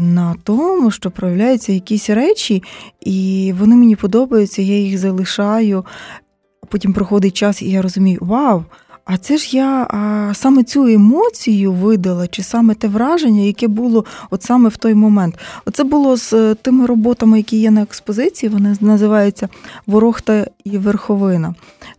на 0.01 0.35
тому, 0.43 0.91
що 0.91 1.11
проявляються 1.11 1.73
якісь 1.73 2.09
речі, 2.09 2.63
і 3.01 3.53
вони 3.59 3.75
мені 3.75 3.95
подобаються, 3.95 4.61
я 4.61 4.77
їх 4.77 4.97
залишаю. 4.97 5.85
Потім 6.69 6.93
проходить 6.93 7.33
час, 7.33 7.61
і 7.61 7.69
я 7.69 7.81
розумію, 7.81 8.19
вау! 8.21 8.63
А 9.05 9.17
це 9.17 9.37
ж 9.37 9.57
я 9.57 9.87
а, 9.89 10.33
саме 10.33 10.63
цю 10.63 10.87
емоцію 10.87 11.71
видала, 11.71 12.27
чи 12.27 12.43
саме 12.43 12.73
те 12.73 12.87
враження, 12.87 13.41
яке 13.41 13.67
було 13.67 14.05
от 14.29 14.43
саме 14.43 14.69
в 14.69 14.77
той 14.77 14.93
момент. 14.93 15.35
Оце 15.65 15.83
було 15.83 16.17
з 16.17 16.33
е, 16.33 16.55
тими 16.55 16.85
роботами, 16.85 17.37
які 17.37 17.57
є 17.57 17.71
на 17.71 17.81
експозиції. 17.81 18.49
Вони 18.49 18.75
називаються 18.81 19.49
Ворохта 19.87 20.47
і 20.63 20.77
верховина. 20.77 21.55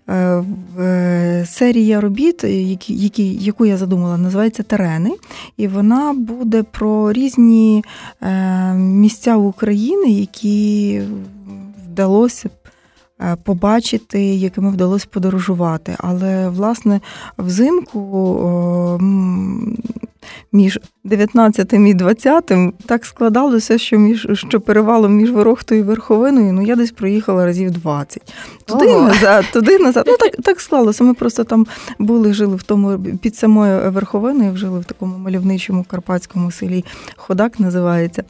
Е, 0.09 0.45
е, 0.81 1.47
серія 1.49 2.01
робіт, 2.01 2.45
які, 2.45 2.95
які, 2.95 3.35
яку 3.35 3.67
я 3.67 3.77
задумала, 3.77 4.19
називається 4.19 4.63
Терени, 4.63 5.11
і 5.57 5.69
вона 5.69 6.13
буде 6.13 6.63
про 6.63 7.13
різні 7.13 7.85
місця 8.75 9.37
України, 9.37 10.11
які 10.11 11.01
вдалося 11.87 12.49
Е, 12.49 12.62
побачити, 13.45 14.23
якими 14.23 14.71
вдалося 14.71 15.07
подорожувати. 15.11 15.97
Але, 15.99 16.49
власне, 16.49 17.01
взимку 17.39 18.99
між 20.53 20.79
19 21.05 21.73
і 21.73 21.95
20 21.95 22.53
так 22.87 23.05
складалося, 23.05 23.79
що 23.79 23.99
між 23.99 24.29
що 24.33 24.61
перевалом 24.61 25.13
між 25.13 25.31
Ворохтою 25.31 25.81
і 25.81 25.85
Верховиною, 25.85 26.53
ну 26.53 26.63
я 26.63 26.77
десь 26.77 26.93
проїхала 26.93 27.47
разів 27.47 27.71
20. 27.71 28.35
Туди 28.65 28.87
Ого. 28.87 29.09
назад, 29.09 29.45
туди 29.53 29.79
назад. 29.79 30.05
Ну 30.07 30.17
так 30.17 30.37
так 30.45 30.61
склалося. 30.61 31.05
Ми 31.05 31.15
просто 31.15 31.45
там 31.45 31.67
були, 31.99 32.33
жили 32.33 32.57
в 32.57 32.63
тому 32.63 32.99
під 32.99 33.37
самою 33.37 33.91
Верховиною, 33.91 34.57
жили 34.57 34.81
в 34.81 34.85
такому 34.85 35.19
мальовничому 35.19 35.85
карпатському 35.85 36.51
селі 36.51 36.85
Ходак 37.17 37.61
називається. 37.61 38.25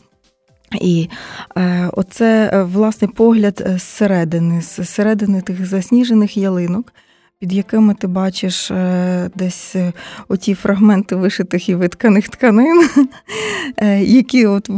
І 0.81 1.09
е, 1.57 1.91
оце 1.93 2.51
е, 2.53 2.63
власне 2.63 3.09
погляд 3.09 3.63
е, 3.67 3.79
зсередини, 3.79 4.63
з 4.63 4.89
середини 4.89 5.41
тих 5.41 5.67
засніжених 5.67 6.37
ялинок, 6.37 6.93
під 7.39 7.53
якими 7.53 7.95
ти 7.95 8.07
бачиш 8.07 8.71
е, 8.71 9.31
десь 9.35 9.77
е, 9.77 9.93
оті 10.29 10.55
фрагменти 10.55 11.17
вишитих 11.17 11.69
і 11.69 11.75
витканих 11.75 12.29
тканин, 12.29 12.89
які 14.01 14.47
от 14.47 14.69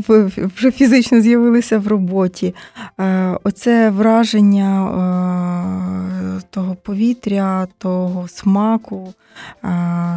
вже 0.56 0.70
фізично 0.70 1.20
з'явилися 1.20 1.78
в 1.78 1.86
роботі. 1.86 2.54
Оце 3.44 3.90
враження 3.90 4.74
того 6.50 6.74
повітря, 6.74 7.66
того 7.78 8.28
смаку, 8.28 9.14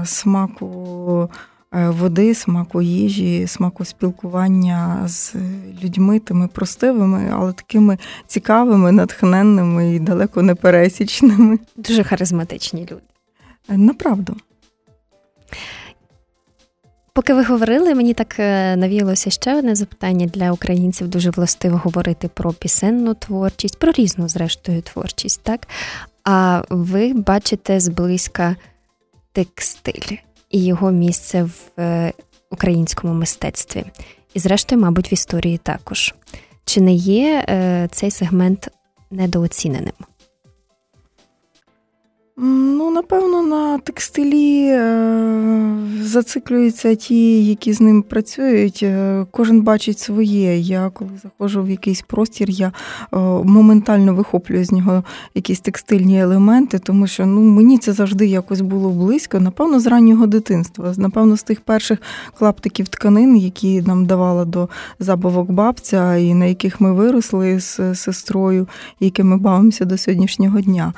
смаку. 0.06 1.30
Е, 1.74 1.90
води, 1.90 2.36
смаку 2.36 2.82
їжі, 2.82 3.48
смаку 3.48 3.86
спілкування 3.86 5.08
з 5.08 5.36
людьми, 5.84 6.20
тими 6.20 6.48
простивими, 6.48 7.32
але 7.34 7.54
такими 7.54 7.98
цікавими, 8.28 8.92
натхненними 8.92 9.96
і 9.96 10.00
далеко 10.00 10.42
не 10.42 10.56
пересічними. 10.56 11.60
Дуже 11.76 12.04
харизматичні 12.04 12.82
люди. 12.82 13.02
Е, 13.70 13.78
направду. 13.78 14.36
Поки 17.14 17.34
ви 17.34 17.44
говорили, 17.44 17.96
мені 17.96 18.14
так 18.14 18.40
е, 18.40 18.76
навіялося 18.76 19.30
ще 19.30 19.56
одне 19.56 19.76
запитання 19.76 20.26
для 20.26 20.52
українців. 20.52 21.08
Дуже 21.08 21.30
властиво 21.30 21.82
говорити 21.84 22.28
про 22.28 22.54
пісенну 22.54 23.14
творчість, 23.14 23.80
про 23.80 23.92
різну, 23.92 24.30
зрештою, 24.30 24.82
творчість, 24.82 25.42
так? 25.44 25.68
А 26.24 26.64
ви 26.70 27.14
бачите 27.14 27.80
зблизька 27.80 28.56
текстиль 29.32 30.18
і 30.50 30.66
його 30.66 30.92
місце 30.92 31.44
в 31.44 31.82
е, 31.82 32.14
українському 32.52 33.14
мистецтві, 33.14 33.86
і, 34.34 34.40
зрештою, 34.40 34.82
мабуть, 34.82 35.12
в 35.12 35.14
історії 35.14 35.58
також. 35.58 36.16
Чи 36.66 36.82
не 36.82 36.94
є 36.94 37.46
е, 37.50 37.88
цей 37.92 38.12
сегмент 38.12 38.68
недооціненим? 39.12 39.94
Ну, 42.40 42.92
напевно, 42.92 43.42
на 43.42 43.78
текстилі 43.78 44.68
е, 44.70 45.78
зациклюються 46.02 46.96
ті, 46.96 47.46
які 47.46 47.74
з 47.74 47.82
ним 47.82 48.02
працюють. 48.02 48.80
Е, 48.84 49.26
кожен 49.32 49.62
бачить 49.62 50.00
своє. 50.00 50.58
Я 50.58 50.90
коли 50.90 51.12
заходжу 51.24 51.64
в 51.64 51.70
якийсь 51.70 52.02
простір, 52.02 52.50
я 52.50 52.68
е, 52.68 53.18
моментально 53.44 54.16
вихоплюю 54.16 54.66
з 54.66 54.72
нього 54.72 55.04
якісь 55.36 55.60
текстильні 55.60 56.22
елементи, 56.22 56.80
тому 56.80 57.08
що 57.08 57.26
ну, 57.26 57.42
мені 57.42 57.78
це 57.78 57.94
завжди 57.94 58.26
якось 58.26 58.62
було 58.62 58.90
близько. 58.90 59.40
Напевно, 59.40 59.80
з 59.80 59.88
раннього 59.88 60.28
дитинства. 60.28 60.94
Напевно, 60.98 61.38
з 61.38 61.44
тих 61.44 61.62
перших 61.62 62.00
клаптиків 62.40 62.88
тканин, 62.88 63.38
які 63.38 63.82
нам 63.82 64.06
давала 64.06 64.46
до 64.46 64.70
забавок 65.00 65.52
бабця, 65.52 66.16
і 66.16 66.34
на 66.34 66.46
яких 66.46 66.82
ми 66.82 66.94
виросли 66.94 67.60
з 67.60 67.96
сестрою, 67.96 68.68
якими 69.00 69.38
бавимося 69.38 69.86
до 69.86 69.98
сьогоднішнього 69.98 70.62
дня. 70.62 70.94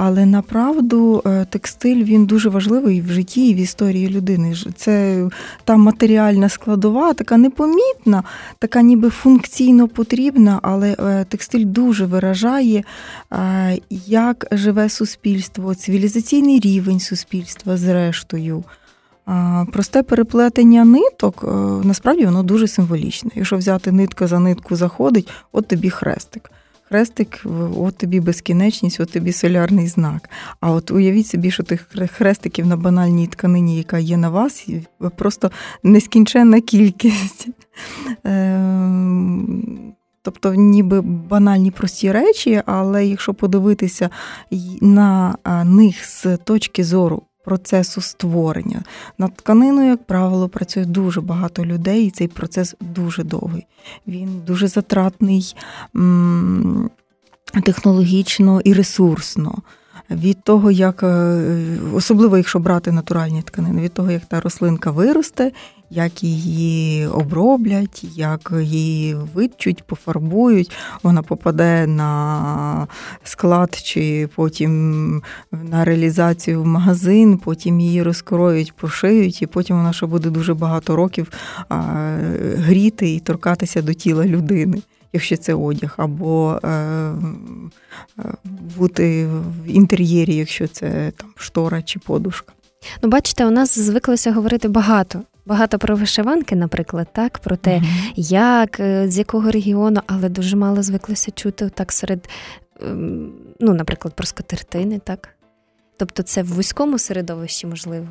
Але 0.00 0.26
направду 0.26 1.22
е, 1.26 1.46
текстиль 1.50 2.04
він 2.04 2.26
дуже 2.26 2.48
важливий 2.48 3.00
в 3.00 3.12
житті 3.12 3.48
і 3.48 3.54
в 3.54 3.56
історії 3.56 4.08
людини. 4.08 4.54
Це 4.76 5.24
та 5.64 5.76
матеріальна 5.76 6.48
складова, 6.48 7.14
така 7.14 7.36
непомітна, 7.36 8.22
така 8.58 8.82
ніби 8.82 9.10
функційно 9.10 9.88
потрібна, 9.88 10.60
але 10.62 10.96
е, 10.98 11.26
текстиль 11.28 11.64
дуже 11.66 12.06
виражає, 12.06 12.84
е, 13.32 13.78
як 14.06 14.46
живе 14.52 14.88
суспільство, 14.88 15.74
цивілізаційний 15.74 16.60
рівень 16.60 17.00
суспільства 17.00 17.76
зрештою. 17.76 18.64
Просте 19.72 20.02
переплетення 20.02 20.84
ниток 20.84 21.44
насправді 21.84 22.24
воно 22.24 22.42
дуже 22.42 22.68
символічне. 22.68 23.30
Якщо 23.34 23.56
взяти 23.56 23.92
нитка 23.92 24.26
за 24.26 24.38
нитку 24.38 24.76
заходить, 24.76 25.28
от 25.52 25.68
тобі 25.68 25.90
хрестик. 25.90 26.50
Хрестик, 26.88 27.44
от 27.76 27.96
тобі 27.96 28.20
безкінечність, 28.20 29.00
от 29.00 29.12
тобі 29.12 29.32
солярний 29.32 29.88
знак. 29.88 30.30
А 30.60 30.70
от 30.70 30.90
уявіть 30.90 31.26
собі, 31.26 31.50
що 31.50 31.62
тих 31.62 31.88
хрестиків 32.12 32.66
на 32.66 32.76
банальній 32.76 33.26
тканині, 33.26 33.76
яка 33.76 33.98
є 33.98 34.16
на 34.16 34.30
вас, 34.30 34.66
просто 35.16 35.50
нескінченна 35.82 36.60
кількість. 36.60 37.48
Ем, 38.24 39.94
тобто, 40.22 40.54
ніби 40.54 41.00
банальні 41.00 41.70
прості 41.70 42.12
речі, 42.12 42.62
але 42.66 43.06
якщо 43.06 43.34
подивитися 43.34 44.10
на 44.80 45.36
них 45.64 46.04
з 46.04 46.36
точки 46.36 46.84
зору 46.84 47.22
процесу 47.48 48.00
створення. 48.00 48.82
Над 49.18 49.34
тканиною, 49.34 49.88
як 49.88 50.06
правило, 50.06 50.48
працює 50.48 50.84
дуже 50.84 51.20
багато 51.20 51.64
людей, 51.64 52.06
і 52.06 52.10
цей 52.10 52.28
процес 52.28 52.74
дуже 52.80 53.24
довгий. 53.24 53.66
Він 54.06 54.42
дуже 54.46 54.68
затратний 54.68 55.56
технологічно 57.64 58.60
і 58.60 58.72
ресурсно 58.72 59.58
від 60.10 60.42
того, 60.42 60.70
як 60.70 61.02
е, 61.02 61.42
особливо, 61.94 62.36
якщо 62.36 62.58
брати 62.58 62.92
натуральні 62.92 63.42
тканини, 63.42 63.82
від 63.82 63.92
того, 63.92 64.10
як 64.10 64.24
та 64.24 64.40
рослинка 64.40 64.90
виросте, 64.90 65.52
як 65.90 66.22
її 66.22 67.06
оброблять, 67.06 68.04
як 68.14 68.52
її 68.62 69.14
витчуть, 69.34 69.82
пофарбують, 69.82 70.72
вона 71.02 71.22
попаде 71.22 71.86
на 71.86 72.86
склад 73.24 73.80
чи 73.82 74.28
потім 74.34 75.22
на 75.52 75.84
реалізацію 75.84 76.62
в 76.62 76.66
магазин, 76.66 77.38
потім 77.38 77.80
її 77.80 78.02
розкроють, 78.02 78.72
пошиють, 78.72 79.42
і 79.42 79.46
потім 79.46 79.76
вона 79.76 79.92
ще 79.92 80.06
буде 80.06 80.30
дуже 80.30 80.54
багато 80.54 80.96
років 80.96 81.32
гріти 82.56 83.14
і 83.14 83.20
торкатися 83.20 83.82
до 83.82 83.92
тіла 83.92 84.26
людини 84.26 84.82
якщо 85.12 85.36
це 85.36 85.54
одяг, 85.54 85.94
або 85.96 86.60
е, 86.64 86.68
е, 86.68 87.12
бути 88.76 89.26
в 89.26 89.66
інтер'єрі, 89.66 90.34
якщо 90.34 90.68
це 90.68 91.12
там 91.16 91.28
штора 91.36 91.82
чи 91.82 91.98
подушка. 91.98 92.52
Ну, 93.02 93.08
бачите, 93.08 93.46
у 93.46 93.50
нас 93.50 93.78
звиклося 93.78 94.32
говорити 94.32 94.68
багато. 94.68 95.22
Багато 95.46 95.78
про 95.78 95.96
вишиванки, 95.96 96.56
наприклад, 96.56 97.08
так, 97.12 97.38
про 97.38 97.56
те, 97.56 97.78
uh-huh. 97.78 98.12
як, 98.16 98.80
е, 98.80 99.10
з 99.10 99.18
якого 99.18 99.50
регіону, 99.50 100.00
але 100.06 100.28
дуже 100.28 100.56
мало 100.56 100.82
звиклося 100.82 101.30
чути 101.30 101.70
так 101.74 101.92
серед, 101.92 102.28
ем, 102.82 103.32
ну, 103.60 103.74
наприклад, 103.74 104.14
про 104.14 104.26
скатертини, 104.26 104.98
так? 104.98 105.28
Тобто 105.96 106.22
це 106.22 106.42
в 106.42 106.46
вузькому 106.46 106.98
середовищі, 106.98 107.66
можливо, 107.66 108.06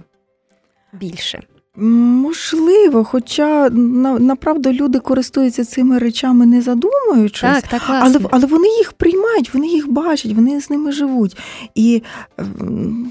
більше. 0.94 1.44
Можливо, 1.80 3.04
хоча 3.04 3.70
на, 3.70 4.20
направду 4.20 4.72
люди 4.72 5.00
користуються 5.00 5.66
цими 5.66 6.00
речами, 6.00 6.46
не 6.46 6.62
задумуючись, 6.62 7.42
так, 7.42 7.68
так, 7.68 7.82
але 7.88 8.20
але 8.32 8.46
вони 8.46 8.68
їх 8.68 8.94
приймають, 8.94 9.54
вони 9.54 9.68
їх 9.68 9.90
бачать, 9.92 10.34
вони 10.34 10.62
з 10.62 10.70
ними 10.70 10.92
живуть. 10.92 11.38
І 11.76 12.04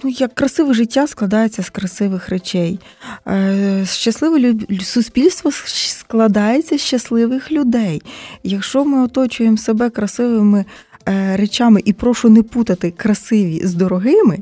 ну, 0.04 0.10
як 0.10 0.34
красиве 0.34 0.74
життя 0.74 1.06
складається 1.06 1.62
з 1.62 1.70
красивих 1.70 2.28
речей. 2.28 2.80
Е, 3.28 3.84
щасливе 3.86 4.54
суспільство 4.82 5.50
складається 5.76 6.78
з 6.78 6.80
щасливих 6.80 7.52
людей. 7.52 8.02
Якщо 8.42 8.84
ми 8.84 9.02
оточуємо 9.02 9.56
себе 9.56 9.90
красивими 9.90 10.64
е, 11.08 11.36
речами 11.36 11.80
і 11.84 11.92
прошу 11.92 12.28
не 12.28 12.42
путати 12.42 12.90
красиві 12.90 13.60
з 13.64 13.74
дорогими 13.74 14.38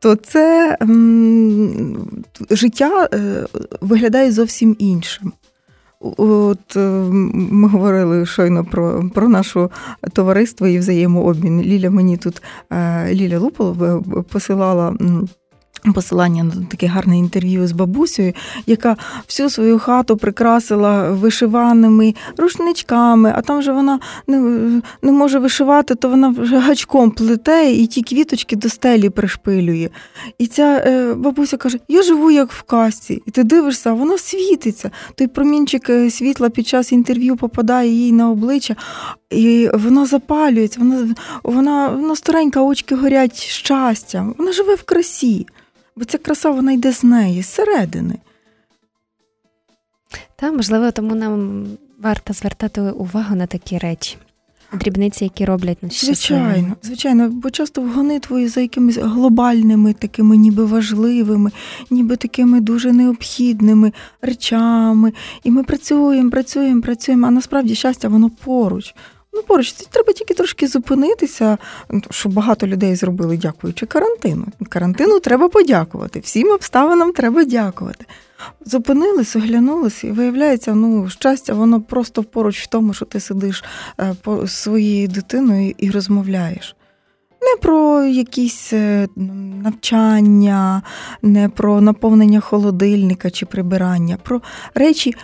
то 0.00 0.14
це 0.14 0.76
м, 0.82 1.96
життя 2.50 3.08
е, 3.14 3.46
виглядає 3.80 4.32
зовсім 4.32 4.76
іншим. 4.78 5.32
От 6.16 6.76
е, 6.76 6.80
ми 7.50 7.68
говорили 7.68 8.26
щойно 8.26 8.64
про 8.64 9.10
про 9.14 9.28
наше 9.28 9.68
товариство 10.12 10.66
і 10.66 10.78
взаємообмін. 10.78 11.62
Ліля 11.62 11.90
мені 11.90 12.16
тут 12.16 12.42
е, 12.72 13.14
Ліля 13.14 13.38
Лупол 13.38 14.02
посилала 14.22 14.96
Посилання 15.94 16.44
на 16.44 16.52
таке 16.70 16.86
гарне 16.86 17.18
інтерв'ю 17.18 17.66
з 17.66 17.72
бабусею, 17.72 18.32
яка 18.66 18.96
всю 19.26 19.50
свою 19.50 19.78
хату 19.78 20.16
прикрасила 20.16 21.10
вишиваними 21.10 22.14
рушничками, 22.36 23.32
а 23.36 23.42
там 23.42 23.58
вже 23.58 23.72
вона 23.72 24.00
не 24.26 24.40
не 25.02 25.12
може 25.12 25.38
вишивати, 25.38 25.94
то 25.94 26.08
вона 26.08 26.28
вже 26.28 26.58
гачком 26.58 27.10
плете 27.10 27.70
і 27.72 27.86
ті 27.86 28.02
квіточки 28.02 28.56
до 28.56 28.68
стелі 28.68 29.10
пришпилює. 29.10 29.88
І 30.38 30.46
ця 30.46 30.82
е, 30.86 31.14
бабуся 31.14 31.56
каже: 31.56 31.78
Я 31.88 32.02
живу 32.02 32.30
як 32.30 32.52
в 32.52 32.62
касті, 32.62 33.22
і 33.26 33.30
ти 33.30 33.44
дивишся, 33.44 33.92
воно 33.92 34.18
світиться. 34.18 34.90
Той 35.14 35.26
промінчик 35.26 35.90
е, 35.90 36.10
світла 36.10 36.50
під 36.50 36.66
час 36.66 36.92
інтерв'ю 36.92 37.36
попадає 37.36 37.90
їй 37.90 38.12
на 38.12 38.30
обличчя, 38.30 38.76
і 39.30 39.70
вона 39.74 40.06
запалюється, 40.06 40.80
вона 40.80 41.14
вона, 41.42 41.88
вона 41.88 42.16
старенька, 42.16 42.62
очки 42.62 42.94
горять 42.94 43.42
щастям, 43.42 44.34
вона 44.38 44.52
живе 44.52 44.74
в 44.74 44.82
красі. 44.82 45.46
Бо 46.00 46.06
ця 46.06 46.18
краса 46.18 46.50
вона 46.50 46.72
йде 46.72 46.92
з 46.92 47.04
неї, 47.04 47.42
зсередини. 47.42 48.14
Та, 50.36 50.52
можливо, 50.52 50.90
тому 50.90 51.14
нам 51.14 51.66
варто 51.98 52.32
звертати 52.32 52.80
увагу 52.80 53.36
на 53.36 53.46
такі 53.46 53.78
речі. 53.78 54.16
Дрібниці, 54.72 55.24
які 55.24 55.44
роблять 55.44 55.82
нас 55.82 55.92
щасливими. 55.92 56.48
Звичайно, 56.48 56.76
звичайно, 56.82 57.28
бо 57.30 57.50
часто 57.50 57.82
в 57.82 57.92
гонитвою 57.92 58.48
за 58.48 58.60
якимись 58.60 58.96
глобальними, 58.96 59.92
такими 59.92 60.36
ніби 60.36 60.64
важливими, 60.64 61.50
ніби 61.90 62.16
такими 62.16 62.60
дуже 62.60 62.92
необхідними 62.92 63.92
речами. 64.22 65.12
І 65.44 65.50
ми 65.50 65.62
працюємо, 65.62 66.30
працюємо, 66.30 66.82
працюємо, 66.82 67.26
а 67.26 67.30
насправді 67.30 67.74
щастя, 67.74 68.08
воно 68.08 68.30
поруч. 68.30 68.94
Ну, 69.32 69.42
поруч, 69.42 69.72
треба 69.72 70.12
тільки 70.12 70.34
трошки 70.34 70.66
зупинитися, 70.66 71.58
що 72.10 72.28
багато 72.28 72.66
людей 72.66 72.94
зробили, 72.96 73.36
дякуючи 73.36 73.86
карантину. 73.86 74.46
Карантину 74.68 75.20
треба 75.20 75.48
подякувати. 75.48 76.20
Всім 76.20 76.52
обставинам 76.52 77.12
треба 77.12 77.44
дякувати. 77.44 78.04
Зупинились, 78.66 79.36
оглянулися, 79.36 80.06
і 80.06 80.10
виявляється, 80.10 80.74
ну, 80.74 81.08
щастя, 81.08 81.54
воно 81.54 81.80
просто 81.80 82.24
поруч 82.24 82.62
в 82.62 82.66
тому, 82.66 82.94
що 82.94 83.04
ти 83.04 83.20
сидиш 83.20 83.64
е, 84.00 84.14
по 84.22 84.46
своєю 84.46 85.08
дитиною 85.08 85.74
і 85.78 85.90
розмовляєш. 85.90 86.76
Не 87.42 87.56
про 87.62 88.04
якісь 88.04 88.72
е, 88.72 89.08
навчання, 89.64 90.82
не 91.22 91.48
про 91.48 91.80
наповнення 91.80 92.40
холодильника 92.40 93.30
чи 93.30 93.46
прибирання, 93.46 94.18
про 94.22 94.40
речі 94.74 95.14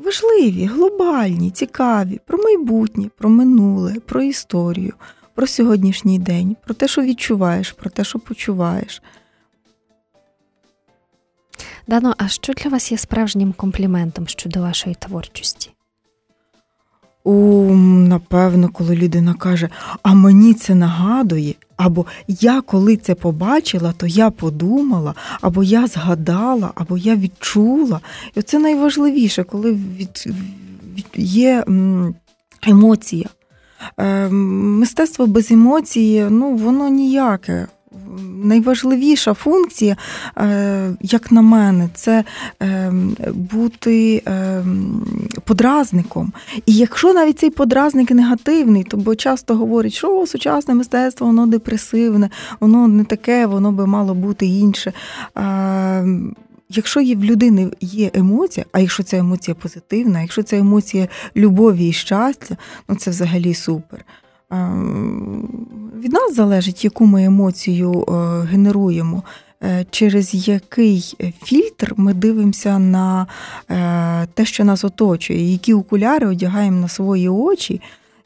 важливі, 0.00 0.66
глобальні, 0.66 1.50
цікаві, 1.50 2.20
про 2.26 2.38
майбутнє, 2.38 3.10
про 3.18 3.30
минуле, 3.30 3.94
про 4.06 4.22
історію, 4.22 4.94
про 5.34 5.46
сьогоднішній 5.46 6.18
день, 6.18 6.56
про 6.64 6.74
те, 6.74 6.88
що 6.88 7.02
відчуваєш, 7.02 7.72
про 7.72 7.90
те, 7.90 8.04
що 8.04 8.18
почуваєш. 8.18 9.02
Дано, 11.86 12.14
а 12.18 12.28
що 12.28 12.52
для 12.52 12.70
вас 12.70 12.92
є 12.92 12.98
справжнім 12.98 13.52
компліментом 13.52 14.28
щодо 14.28 14.60
вашої 14.60 14.94
творчості? 14.94 15.70
У, 17.24 17.74
Напевно, 18.08 18.68
коли 18.68 18.96
людина 18.96 19.34
каже, 19.34 19.68
а 20.02 20.14
мені 20.14 20.54
це 20.54 20.74
нагадує, 20.74 21.54
або 21.76 22.06
я 22.28 22.60
коли 22.60 22.96
це 22.96 23.14
побачила, 23.14 23.92
то 23.96 24.06
я 24.06 24.30
подумала, 24.30 25.14
або 25.40 25.62
я 25.62 25.86
згадала, 25.86 26.70
або 26.74 26.98
я 26.98 27.16
відчула. 27.16 28.00
І 28.34 28.42
це 28.42 28.58
найважливіше, 28.58 29.44
коли 29.44 29.72
від, 29.72 30.24
від, 30.96 31.06
є 31.16 31.64
емоція. 32.62 33.28
Ем, 33.96 34.78
мистецтво 34.78 35.26
без 35.26 35.50
емоції, 35.50 36.26
ну, 36.30 36.56
воно 36.56 36.88
ніяке 36.88 37.66
найважливіша 38.44 39.34
функція, 39.34 39.96
е, 40.38 40.90
як 41.00 41.32
на 41.32 41.42
мене, 41.42 41.88
це 41.94 42.24
е, 42.62 42.92
бути 43.34 44.22
е, 44.26 44.64
подразником. 45.44 46.32
І 46.66 46.74
якщо 46.74 47.14
навіть 47.14 47.38
цей 47.38 47.50
подразник 47.50 48.10
негативний, 48.10 48.84
то 48.84 48.96
бо 48.96 49.14
часто 49.14 49.56
говорять, 49.56 49.92
що 49.92 50.26
сучасне 50.26 50.74
мистецтво 50.74 51.26
воно 51.26 51.46
депресивне, 51.46 52.30
воно 52.60 52.88
не 52.88 53.04
таке, 53.04 53.46
воно 53.46 53.72
би 53.72 53.86
мало 53.86 54.14
бути 54.14 54.46
інше. 54.46 54.92
Якщо 56.68 57.00
в 57.00 57.24
людини 57.24 57.70
є 57.80 58.10
емоція, 58.14 58.66
а 58.72 58.80
якщо 58.80 59.02
ця 59.02 59.16
емоція 59.16 59.54
позитивна, 59.54 60.22
якщо 60.22 60.42
ця 60.42 60.56
емоція 60.56 61.08
любові 61.36 61.88
і 61.88 61.92
щастя, 61.92 62.56
ну 62.88 62.96
це 62.96 63.10
взагалі 63.10 63.54
супер. 63.54 64.04
Від 66.00 66.12
нас 66.12 66.34
залежить, 66.34 66.84
яку 66.84 67.06
ми 67.06 67.24
емоцію 67.24 68.04
е, 68.08 68.12
генеруємо, 68.46 69.22
е, 69.62 69.86
через 69.90 70.48
який 70.48 71.16
фільтр 71.42 71.94
ми 71.96 72.14
дивимося 72.14 72.78
на 72.78 73.26
е, 73.70 74.26
те, 74.34 74.44
що 74.44 74.64
нас 74.64 74.84
оточує, 74.84 75.52
які 75.52 75.74
окуляри 75.74 76.26
одягаємо 76.26 76.80
на 76.80 76.88
свої 76.88 77.28
очі. 77.28 77.80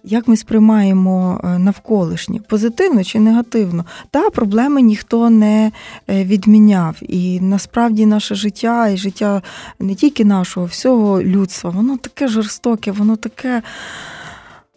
Як 0.06 0.28
ми 0.28 0.36
сприймаємо 0.36 1.40
навколишнє, 1.58 2.40
позитивно 2.48 3.04
чи 3.04 3.20
негативно, 3.20 3.84
та 4.10 4.30
проблеми 4.30 4.82
ніхто 4.82 5.30
не 5.30 5.72
відміняв. 6.08 6.96
І 7.00 7.40
насправді 7.40 8.06
наше 8.06 8.34
життя, 8.34 8.88
і 8.88 8.96
життя 8.96 9.42
не 9.80 9.94
тільки 9.94 10.24
нашого, 10.24 10.66
всього 10.66 11.22
людства, 11.22 11.70
воно 11.70 11.96
таке 11.96 12.28
жорстоке, 12.28 12.92
воно 12.92 13.16
таке 13.16 13.62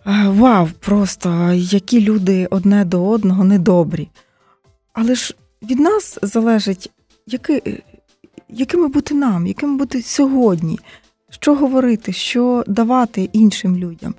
Вау, 0.07 0.67
просто 0.79 1.51
які 1.53 2.01
люди 2.01 2.47
одне 2.49 2.85
до 2.85 3.07
одного 3.07 3.43
недобрі. 3.43 4.09
Але 4.93 5.15
ж 5.15 5.35
від 5.61 5.79
нас 5.79 6.19
залежить, 6.21 6.91
яки, 7.25 7.83
якими 8.49 8.87
бути 8.87 9.15
нам, 9.15 9.47
якими 9.47 9.77
бути 9.77 10.01
сьогодні, 10.01 10.79
що 11.29 11.55
говорити, 11.55 12.13
що 12.13 12.63
давати 12.67 13.29
іншим 13.33 13.77
людям, 13.77 14.15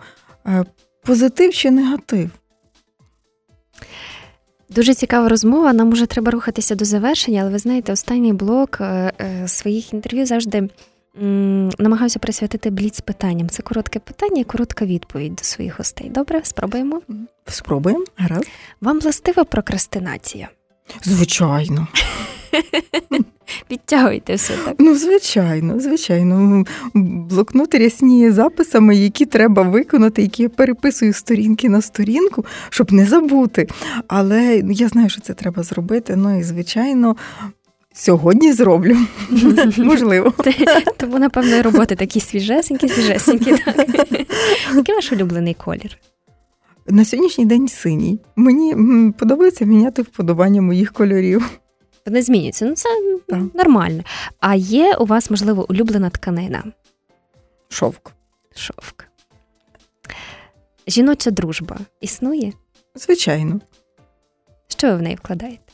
е, 0.46 0.64
позитив 1.04 1.54
чи 1.54 1.70
негатив. 1.70 2.30
Дуже 4.70 4.94
цікава 4.94 5.28
розмова. 5.28 5.72
Нам 5.72 5.88
уже 5.88 6.06
треба 6.06 6.30
рухатися 6.30 6.74
до 6.74 6.84
завершення, 6.84 7.40
але 7.40 7.50
ви 7.50 7.58
знаєте, 7.58 7.92
останній 7.92 8.32
блок 8.32 8.78
е, 8.80 9.12
е, 9.20 9.48
своїх 9.48 9.92
інтерв'ю 9.92 10.26
завжди 10.26 10.68
намагаюся 11.78 12.18
присвятити 12.18 12.70
бліц 12.70 13.00
питанням. 13.00 13.48
Це 13.48 13.62
коротке 13.62 13.98
питання 13.98 14.40
і 14.40 14.44
коротка 14.44 14.84
відповідь 14.84 15.34
до 15.34 15.44
своїх 15.44 15.78
гостей. 15.78 16.10
Добре, 16.10 16.40
спробуємо? 16.44 17.02
Спробуємо. 17.46 18.04
Гаразд. 18.16 18.48
Вам 18.80 19.00
властива 19.00 19.44
прокрастинація? 19.44 20.48
Звичайно. 21.02 21.88
Підтягуйте 23.68 24.34
все 24.34 24.54
так. 24.64 24.74
Ну, 24.78 24.94
звичайно, 24.94 25.80
звичайно. 25.80 26.64
Блокнот 26.94 27.74
рясніє 27.74 28.32
записами, 28.32 28.96
які 28.96 29.26
треба 29.26 29.62
виконати, 29.62 30.22
які 30.22 30.42
я 30.42 30.48
переписую 30.48 31.12
сторінки 31.12 31.68
на 31.68 31.82
сторінку, 31.82 32.44
щоб 32.70 32.92
не 32.92 33.06
забути. 33.06 33.66
Але 34.08 34.62
я 34.70 34.88
знаю, 34.88 35.08
що 35.08 35.20
це 35.20 35.34
треба 35.34 35.62
зробити. 35.62 36.16
Ну 36.16 36.38
і 36.38 36.42
звичайно, 36.42 37.16
Сьогодні 37.98 38.52
зроблю. 38.52 38.96
Можливо. 39.78 40.34
Тому, 40.96 41.18
напевно, 41.18 41.62
роботи 41.62 41.96
такі 41.96 42.20
свіжесенькі, 42.20 42.88
свіжесенькі. 42.88 43.54
Який 44.74 44.94
ваш 44.94 45.12
улюблений 45.12 45.54
колір? 45.54 45.98
На 46.86 47.04
сьогоднішній 47.04 47.44
день 47.46 47.68
синій. 47.68 48.20
Мені 48.36 49.12
подобається 49.12 49.64
міняти 49.64 50.02
вподобання 50.02 50.62
моїх 50.62 50.92
кольорів. 50.92 51.50
Не 52.06 52.22
змінюється. 52.22 52.64
Ну, 52.64 52.74
це 52.74 52.88
так. 53.28 53.40
нормально. 53.54 54.02
А 54.40 54.54
є 54.54 54.94
у 54.96 55.04
вас, 55.04 55.30
можливо, 55.30 55.66
улюблена 55.70 56.10
тканина? 56.10 56.64
Шовк. 57.68 58.12
Шовк. 58.54 59.04
Жіноча 60.86 61.30
дружба 61.30 61.78
існує? 62.00 62.52
Звичайно. 62.94 63.60
Що 64.68 64.86
ви 64.86 64.96
в 64.96 65.02
неї 65.02 65.16
вкладаєте? 65.16 65.67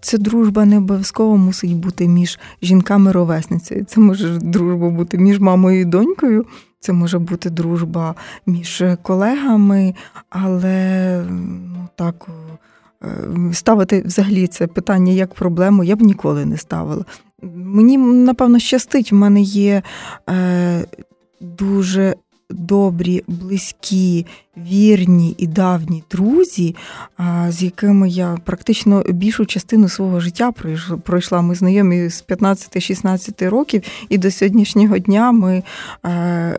Це 0.00 0.18
дружба 0.18 0.64
не 0.64 0.78
обов'язково 0.78 1.36
мусить 1.36 1.76
бути 1.76 2.08
між 2.08 2.38
жінками-ровесницею. 2.62 3.84
Це 3.84 4.00
може 4.00 4.38
дружба 4.38 4.90
бути 4.90 5.18
між 5.18 5.40
мамою 5.40 5.80
і 5.80 5.84
донькою, 5.84 6.46
це 6.80 6.92
може 6.92 7.18
бути 7.18 7.50
дружба 7.50 8.14
між 8.46 8.82
колегами, 9.02 9.94
але 10.30 11.24
ну, 11.30 11.88
так 11.96 12.26
е, 13.02 13.08
ставити 13.52 14.02
взагалі 14.02 14.46
це 14.46 14.66
питання 14.66 15.12
як 15.12 15.34
проблему 15.34 15.84
я 15.84 15.96
б 15.96 16.02
ніколи 16.02 16.44
не 16.44 16.56
ставила. 16.56 17.04
Мені, 17.54 17.98
напевно, 17.98 18.58
щастить, 18.58 19.12
в 19.12 19.14
мене 19.14 19.40
є 19.40 19.82
е, 20.30 20.84
дуже 21.40 22.14
добрі, 22.52 23.22
близькі, 23.26 24.26
вірні 24.56 25.34
і 25.38 25.46
давні 25.46 26.02
друзі, 26.10 26.76
з 27.48 27.62
якими 27.62 28.08
я 28.08 28.38
практично 28.44 29.04
більшу 29.08 29.46
частину 29.46 29.88
свого 29.88 30.20
життя 30.20 30.52
пройшла. 31.02 31.42
Ми 31.42 31.54
знайомі 31.54 32.08
з 32.08 32.24
15-16 32.28 33.48
років, 33.48 33.82
і 34.08 34.18
до 34.18 34.30
сьогоднішнього 34.30 34.98
дня 34.98 35.32
ми 35.32 35.62
е, 36.02 36.10
е, 36.10 36.56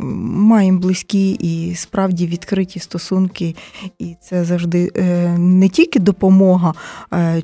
маємо 0.00 0.78
близькі 0.78 1.30
і 1.30 1.74
справді 1.74 2.26
відкриті 2.26 2.78
стосунки. 2.78 3.54
І 3.98 4.16
це 4.20 4.44
завжди 4.44 4.92
е, 4.96 5.28
не 5.38 5.68
тільки 5.68 5.98
допомога 5.98 6.74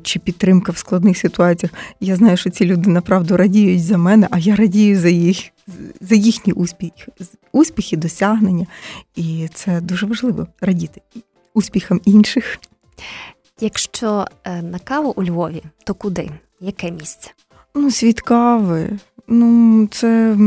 чи 0.01 0.19
підтримка 0.19 0.71
в 0.71 0.77
складних 0.77 1.17
ситуаціях. 1.17 1.73
Я 1.99 2.15
знаю, 2.15 2.37
що 2.37 2.49
ці 2.49 2.65
люди 2.65 2.89
направду 2.89 3.37
радіють 3.37 3.83
за 3.83 3.97
мене, 3.97 4.27
а 4.31 4.39
я 4.39 4.55
радію 4.55 4.99
за 4.99 5.09
їх 5.09 5.37
за 6.01 6.15
їхні 6.15 6.53
успіхи, 6.53 7.11
успіхи, 7.51 7.97
досягнення. 7.97 8.65
І 9.15 9.49
це 9.53 9.81
дуже 9.81 10.05
важливо 10.05 10.47
радіти 10.61 11.01
успіхам 11.53 12.01
інших. 12.05 12.59
Якщо 13.59 14.27
е, 14.43 14.61
на 14.61 14.79
каву 14.79 15.13
у 15.15 15.23
Львові, 15.23 15.63
то 15.83 15.93
куди? 15.93 16.29
Яке 16.59 16.91
місце? 16.91 17.31
Ну, 17.75 17.91
світ 17.91 18.21
кави. 18.21 18.89
Ну, 19.27 19.87
це 19.91 20.37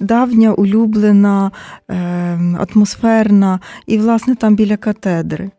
давня 0.00 0.52
улюблена, 0.52 1.50
е, 1.88 1.94
атмосферна, 2.58 3.60
і, 3.86 3.98
власне, 3.98 4.34
там 4.34 4.56
біля 4.56 4.76
катедри. 4.76 5.50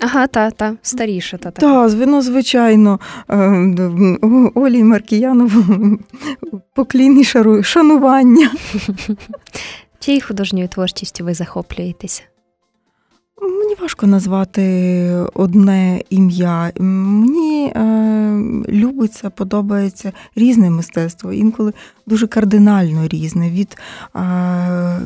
Ага, 0.00 0.26
та, 0.26 0.50
та, 0.50 0.76
старіша. 0.82 1.36
та, 1.36 1.50
та. 1.50 1.60
Так, 1.60 1.88
звичайно, 2.22 3.00
е, 3.30 3.36
Олі 4.54 4.84
Маркіянову 4.84 5.98
поклінні 6.74 7.24
шанування. 7.62 8.50
Чиєю 9.98 10.22
художньою 10.26 10.68
творчістю 10.68 11.24
ви 11.24 11.34
захоплюєтеся? 11.34 12.22
Мені 13.42 13.74
важко 13.80 14.06
назвати 14.06 14.62
одне 15.34 16.00
ім'я. 16.10 16.72
Мені 16.78 17.66
е, 17.66 17.82
любиться, 18.68 19.30
подобається 19.30 20.12
різне 20.36 20.70
мистецтво, 20.70 21.32
інколи 21.32 21.72
дуже 22.06 22.26
кардинально 22.26 23.08
різне 23.08 23.50
від 23.50 23.76
е, 24.16 25.00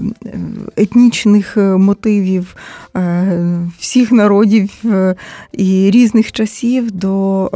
етнічних 0.76 1.56
мотивів 1.56 2.56
е, 2.96 3.68
всіх 3.78 4.12
народів 4.12 4.70
е, 4.84 5.14
і 5.52 5.90
різних 5.90 6.32
часів 6.32 6.90
до. 6.90 7.50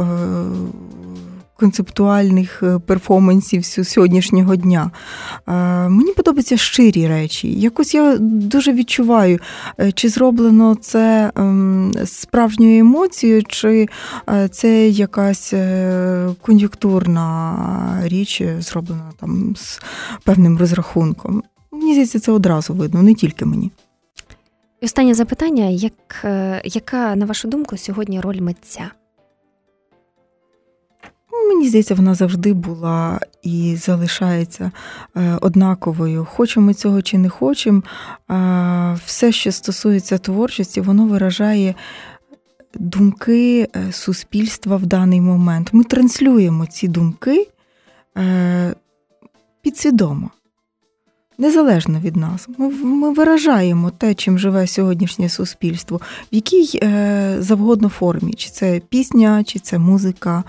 Е, 1.55 1.59
концептуальних 1.59 2.63
е, 2.63 2.79
перформансів 2.79 3.65
сьогоднішнього 3.65 4.55
дня. 4.55 4.91
Мені 5.89 6.13
подобаються 6.13 6.57
щирі 6.57 7.07
речі. 7.07 7.53
Якось 7.53 7.93
я 7.93 8.17
дуже 8.19 8.73
відчуваю, 8.73 9.39
е, 9.79 9.91
чи 9.91 10.09
зроблено 10.09 10.75
це 10.75 11.31
ем, 11.35 11.93
справжньою 12.05 12.79
емоцією, 12.79 13.43
чи 13.43 13.87
е, 14.29 14.47
це 14.47 14.87
якась 14.87 15.53
кон'юнктурна 16.41 17.99
річ, 18.03 18.43
зроблена 18.59 19.11
там 19.19 19.55
з 19.55 19.79
певним 20.23 20.57
розрахунком. 20.57 21.43
Мені 21.71 21.91
здається, 21.91 22.19
це 22.19 22.31
одразу 22.31 22.73
видно, 22.73 23.03
не 23.03 23.13
тільки 23.13 23.45
мені. 23.45 23.71
І 24.81 24.85
останнє 24.85 25.13
запитання: 25.13 25.65
як, 25.65 26.25
яка, 26.63 27.15
на 27.15 27.25
вашу 27.25 27.47
думку, 27.47 27.77
сьогодні 27.77 28.21
роль 28.21 28.39
митця? 28.41 28.91
Мені 31.47 31.69
здається, 31.69 31.95
вона 31.95 32.13
завжди 32.15 32.53
була 32.53 33.19
і 33.43 33.75
залишається 33.75 34.71
е, 35.17 35.37
однаковою. 35.41 36.25
Хочемо 36.25 36.73
цього 36.73 37.01
чи 37.01 37.17
не 37.17 37.29
хочемо, 37.29 37.81
все, 39.05 39.31
що 39.31 39.51
стосується 39.51 40.17
творчості, 40.17 40.81
воно 40.81 41.05
виражає 41.05 41.75
думки 42.79 43.69
е, 43.75 43.91
суспільства 43.91 44.77
в 44.77 44.85
даний 44.85 45.21
момент. 45.21 45.69
Ми 45.73 45.83
транслюємо 45.83 46.65
ці 46.65 46.87
думки 46.87 47.47
е, 48.17 48.75
підсвідомо 49.61 50.31
незалежно 51.37 51.99
від 51.99 52.15
нас. 52.15 52.47
Ми 52.57 52.69
ми 52.69 53.13
виражаємо 53.13 53.91
те, 53.91 54.13
чим 54.13 54.39
живе 54.39 54.67
сьогоднішнє 54.67 55.29
суспільство, 55.29 55.97
в 56.31 56.35
якій 56.35 56.79
е, 56.83 57.35
завгодно 57.39 57.89
формі, 57.89 58.33
чи 58.33 58.49
це 58.49 58.81
пісня, 58.89 59.43
чи 59.43 59.59
це 59.59 59.79
музика, 59.79 60.43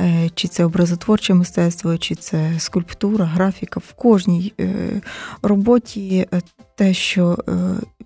е, 0.00 0.30
чи 0.34 0.48
це 0.48 0.64
образотворче 0.64 1.34
мистецтво, 1.34 1.98
чи 1.98 2.14
це 2.14 2.52
скульптура, 2.58 3.24
графіка. 3.24 3.80
В 3.80 3.92
кожній 3.92 4.52
е, 4.60 5.00
роботі 5.42 6.26
е, 6.32 6.40
те, 6.74 6.94
що 6.94 7.38
е, 7.48 7.52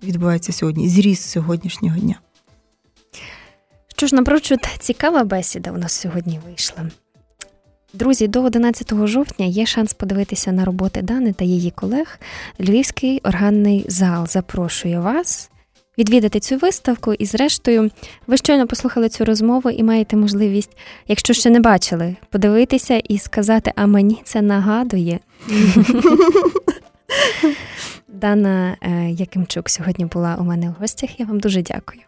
відбувається 0.03 0.53
сьогодні, 0.53 0.89
зріс 0.89 1.21
сьогоднішнього 1.21 1.97
дня. 1.97 2.15
Що 3.97 4.07
ж, 4.07 4.15
напрочуд, 4.15 4.59
цікава 4.79 5.23
бесіда 5.23 5.71
у 5.71 5.77
нас 5.77 5.93
сьогодні 5.93 6.39
вийшла. 6.45 6.89
Друзі, 7.95 8.27
до 8.27 8.43
11 8.43 9.07
жовтня 9.07 9.45
є 9.45 9.65
шанс 9.65 9.93
подивитися 9.93 10.51
на 10.51 10.65
роботи 10.65 11.01
Дани 11.01 11.33
та 11.33 11.45
її 11.45 11.71
колег. 11.71 12.19
Львівський 12.59 13.21
органний 13.23 13.85
зал 13.87 14.27
запрошує 14.27 14.99
вас 14.99 15.51
відвідати 15.97 16.39
цю 16.39 16.57
виставку. 16.57 17.13
І, 17.13 17.25
зрештою, 17.25 17.91
ви 18.27 18.37
щойно 18.37 18.67
послухали 18.67 19.09
цю 19.09 19.25
розмову 19.25 19.69
і 19.69 19.83
маєте 19.83 20.17
можливість, 20.17 20.77
якщо 21.07 21.33
ще 21.33 21.49
не 21.49 21.59
бачили, 21.59 22.15
подивитися 22.29 22.97
і 22.97 23.17
сказати: 23.17 23.71
А 23.75 23.85
мені 23.85 24.21
це 24.23 24.41
нагадує. 24.41 25.19
Дана 28.07 28.77
е, 28.81 29.09
Якимчук 29.11 29.69
сьогодні 29.69 30.05
була 30.05 30.37
у 30.39 30.43
мене 30.43 30.69
в 30.69 30.81
гостях. 30.81 31.19
Я 31.19 31.25
вам 31.25 31.39
дуже 31.39 31.61
дякую. 31.61 32.01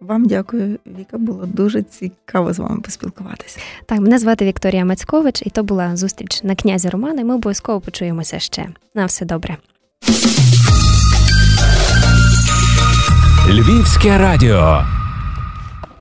Вам 0.00 0.26
дякую, 0.26 0.78
Віка. 0.98 1.18
Було 1.18 1.46
дуже 1.46 1.82
цікаво 1.82 2.52
з 2.52 2.58
вами 2.58 2.80
поспілкуватися. 2.80 3.58
Так, 3.86 4.00
мене 4.00 4.18
звати 4.18 4.44
Вікторія 4.44 4.84
Мацькович, 4.84 5.42
і 5.46 5.50
то 5.50 5.62
була 5.62 5.96
зустріч 5.96 6.42
на 6.42 6.54
князі 6.54 6.88
Романа. 6.88 7.24
Ми 7.24 7.34
обов'язково 7.34 7.80
почуємося 7.80 8.38
ще. 8.38 8.68
На 8.94 9.06
все 9.06 9.24
добре. 9.24 9.56
Львівське 13.48 14.18
радіо. 14.18 14.82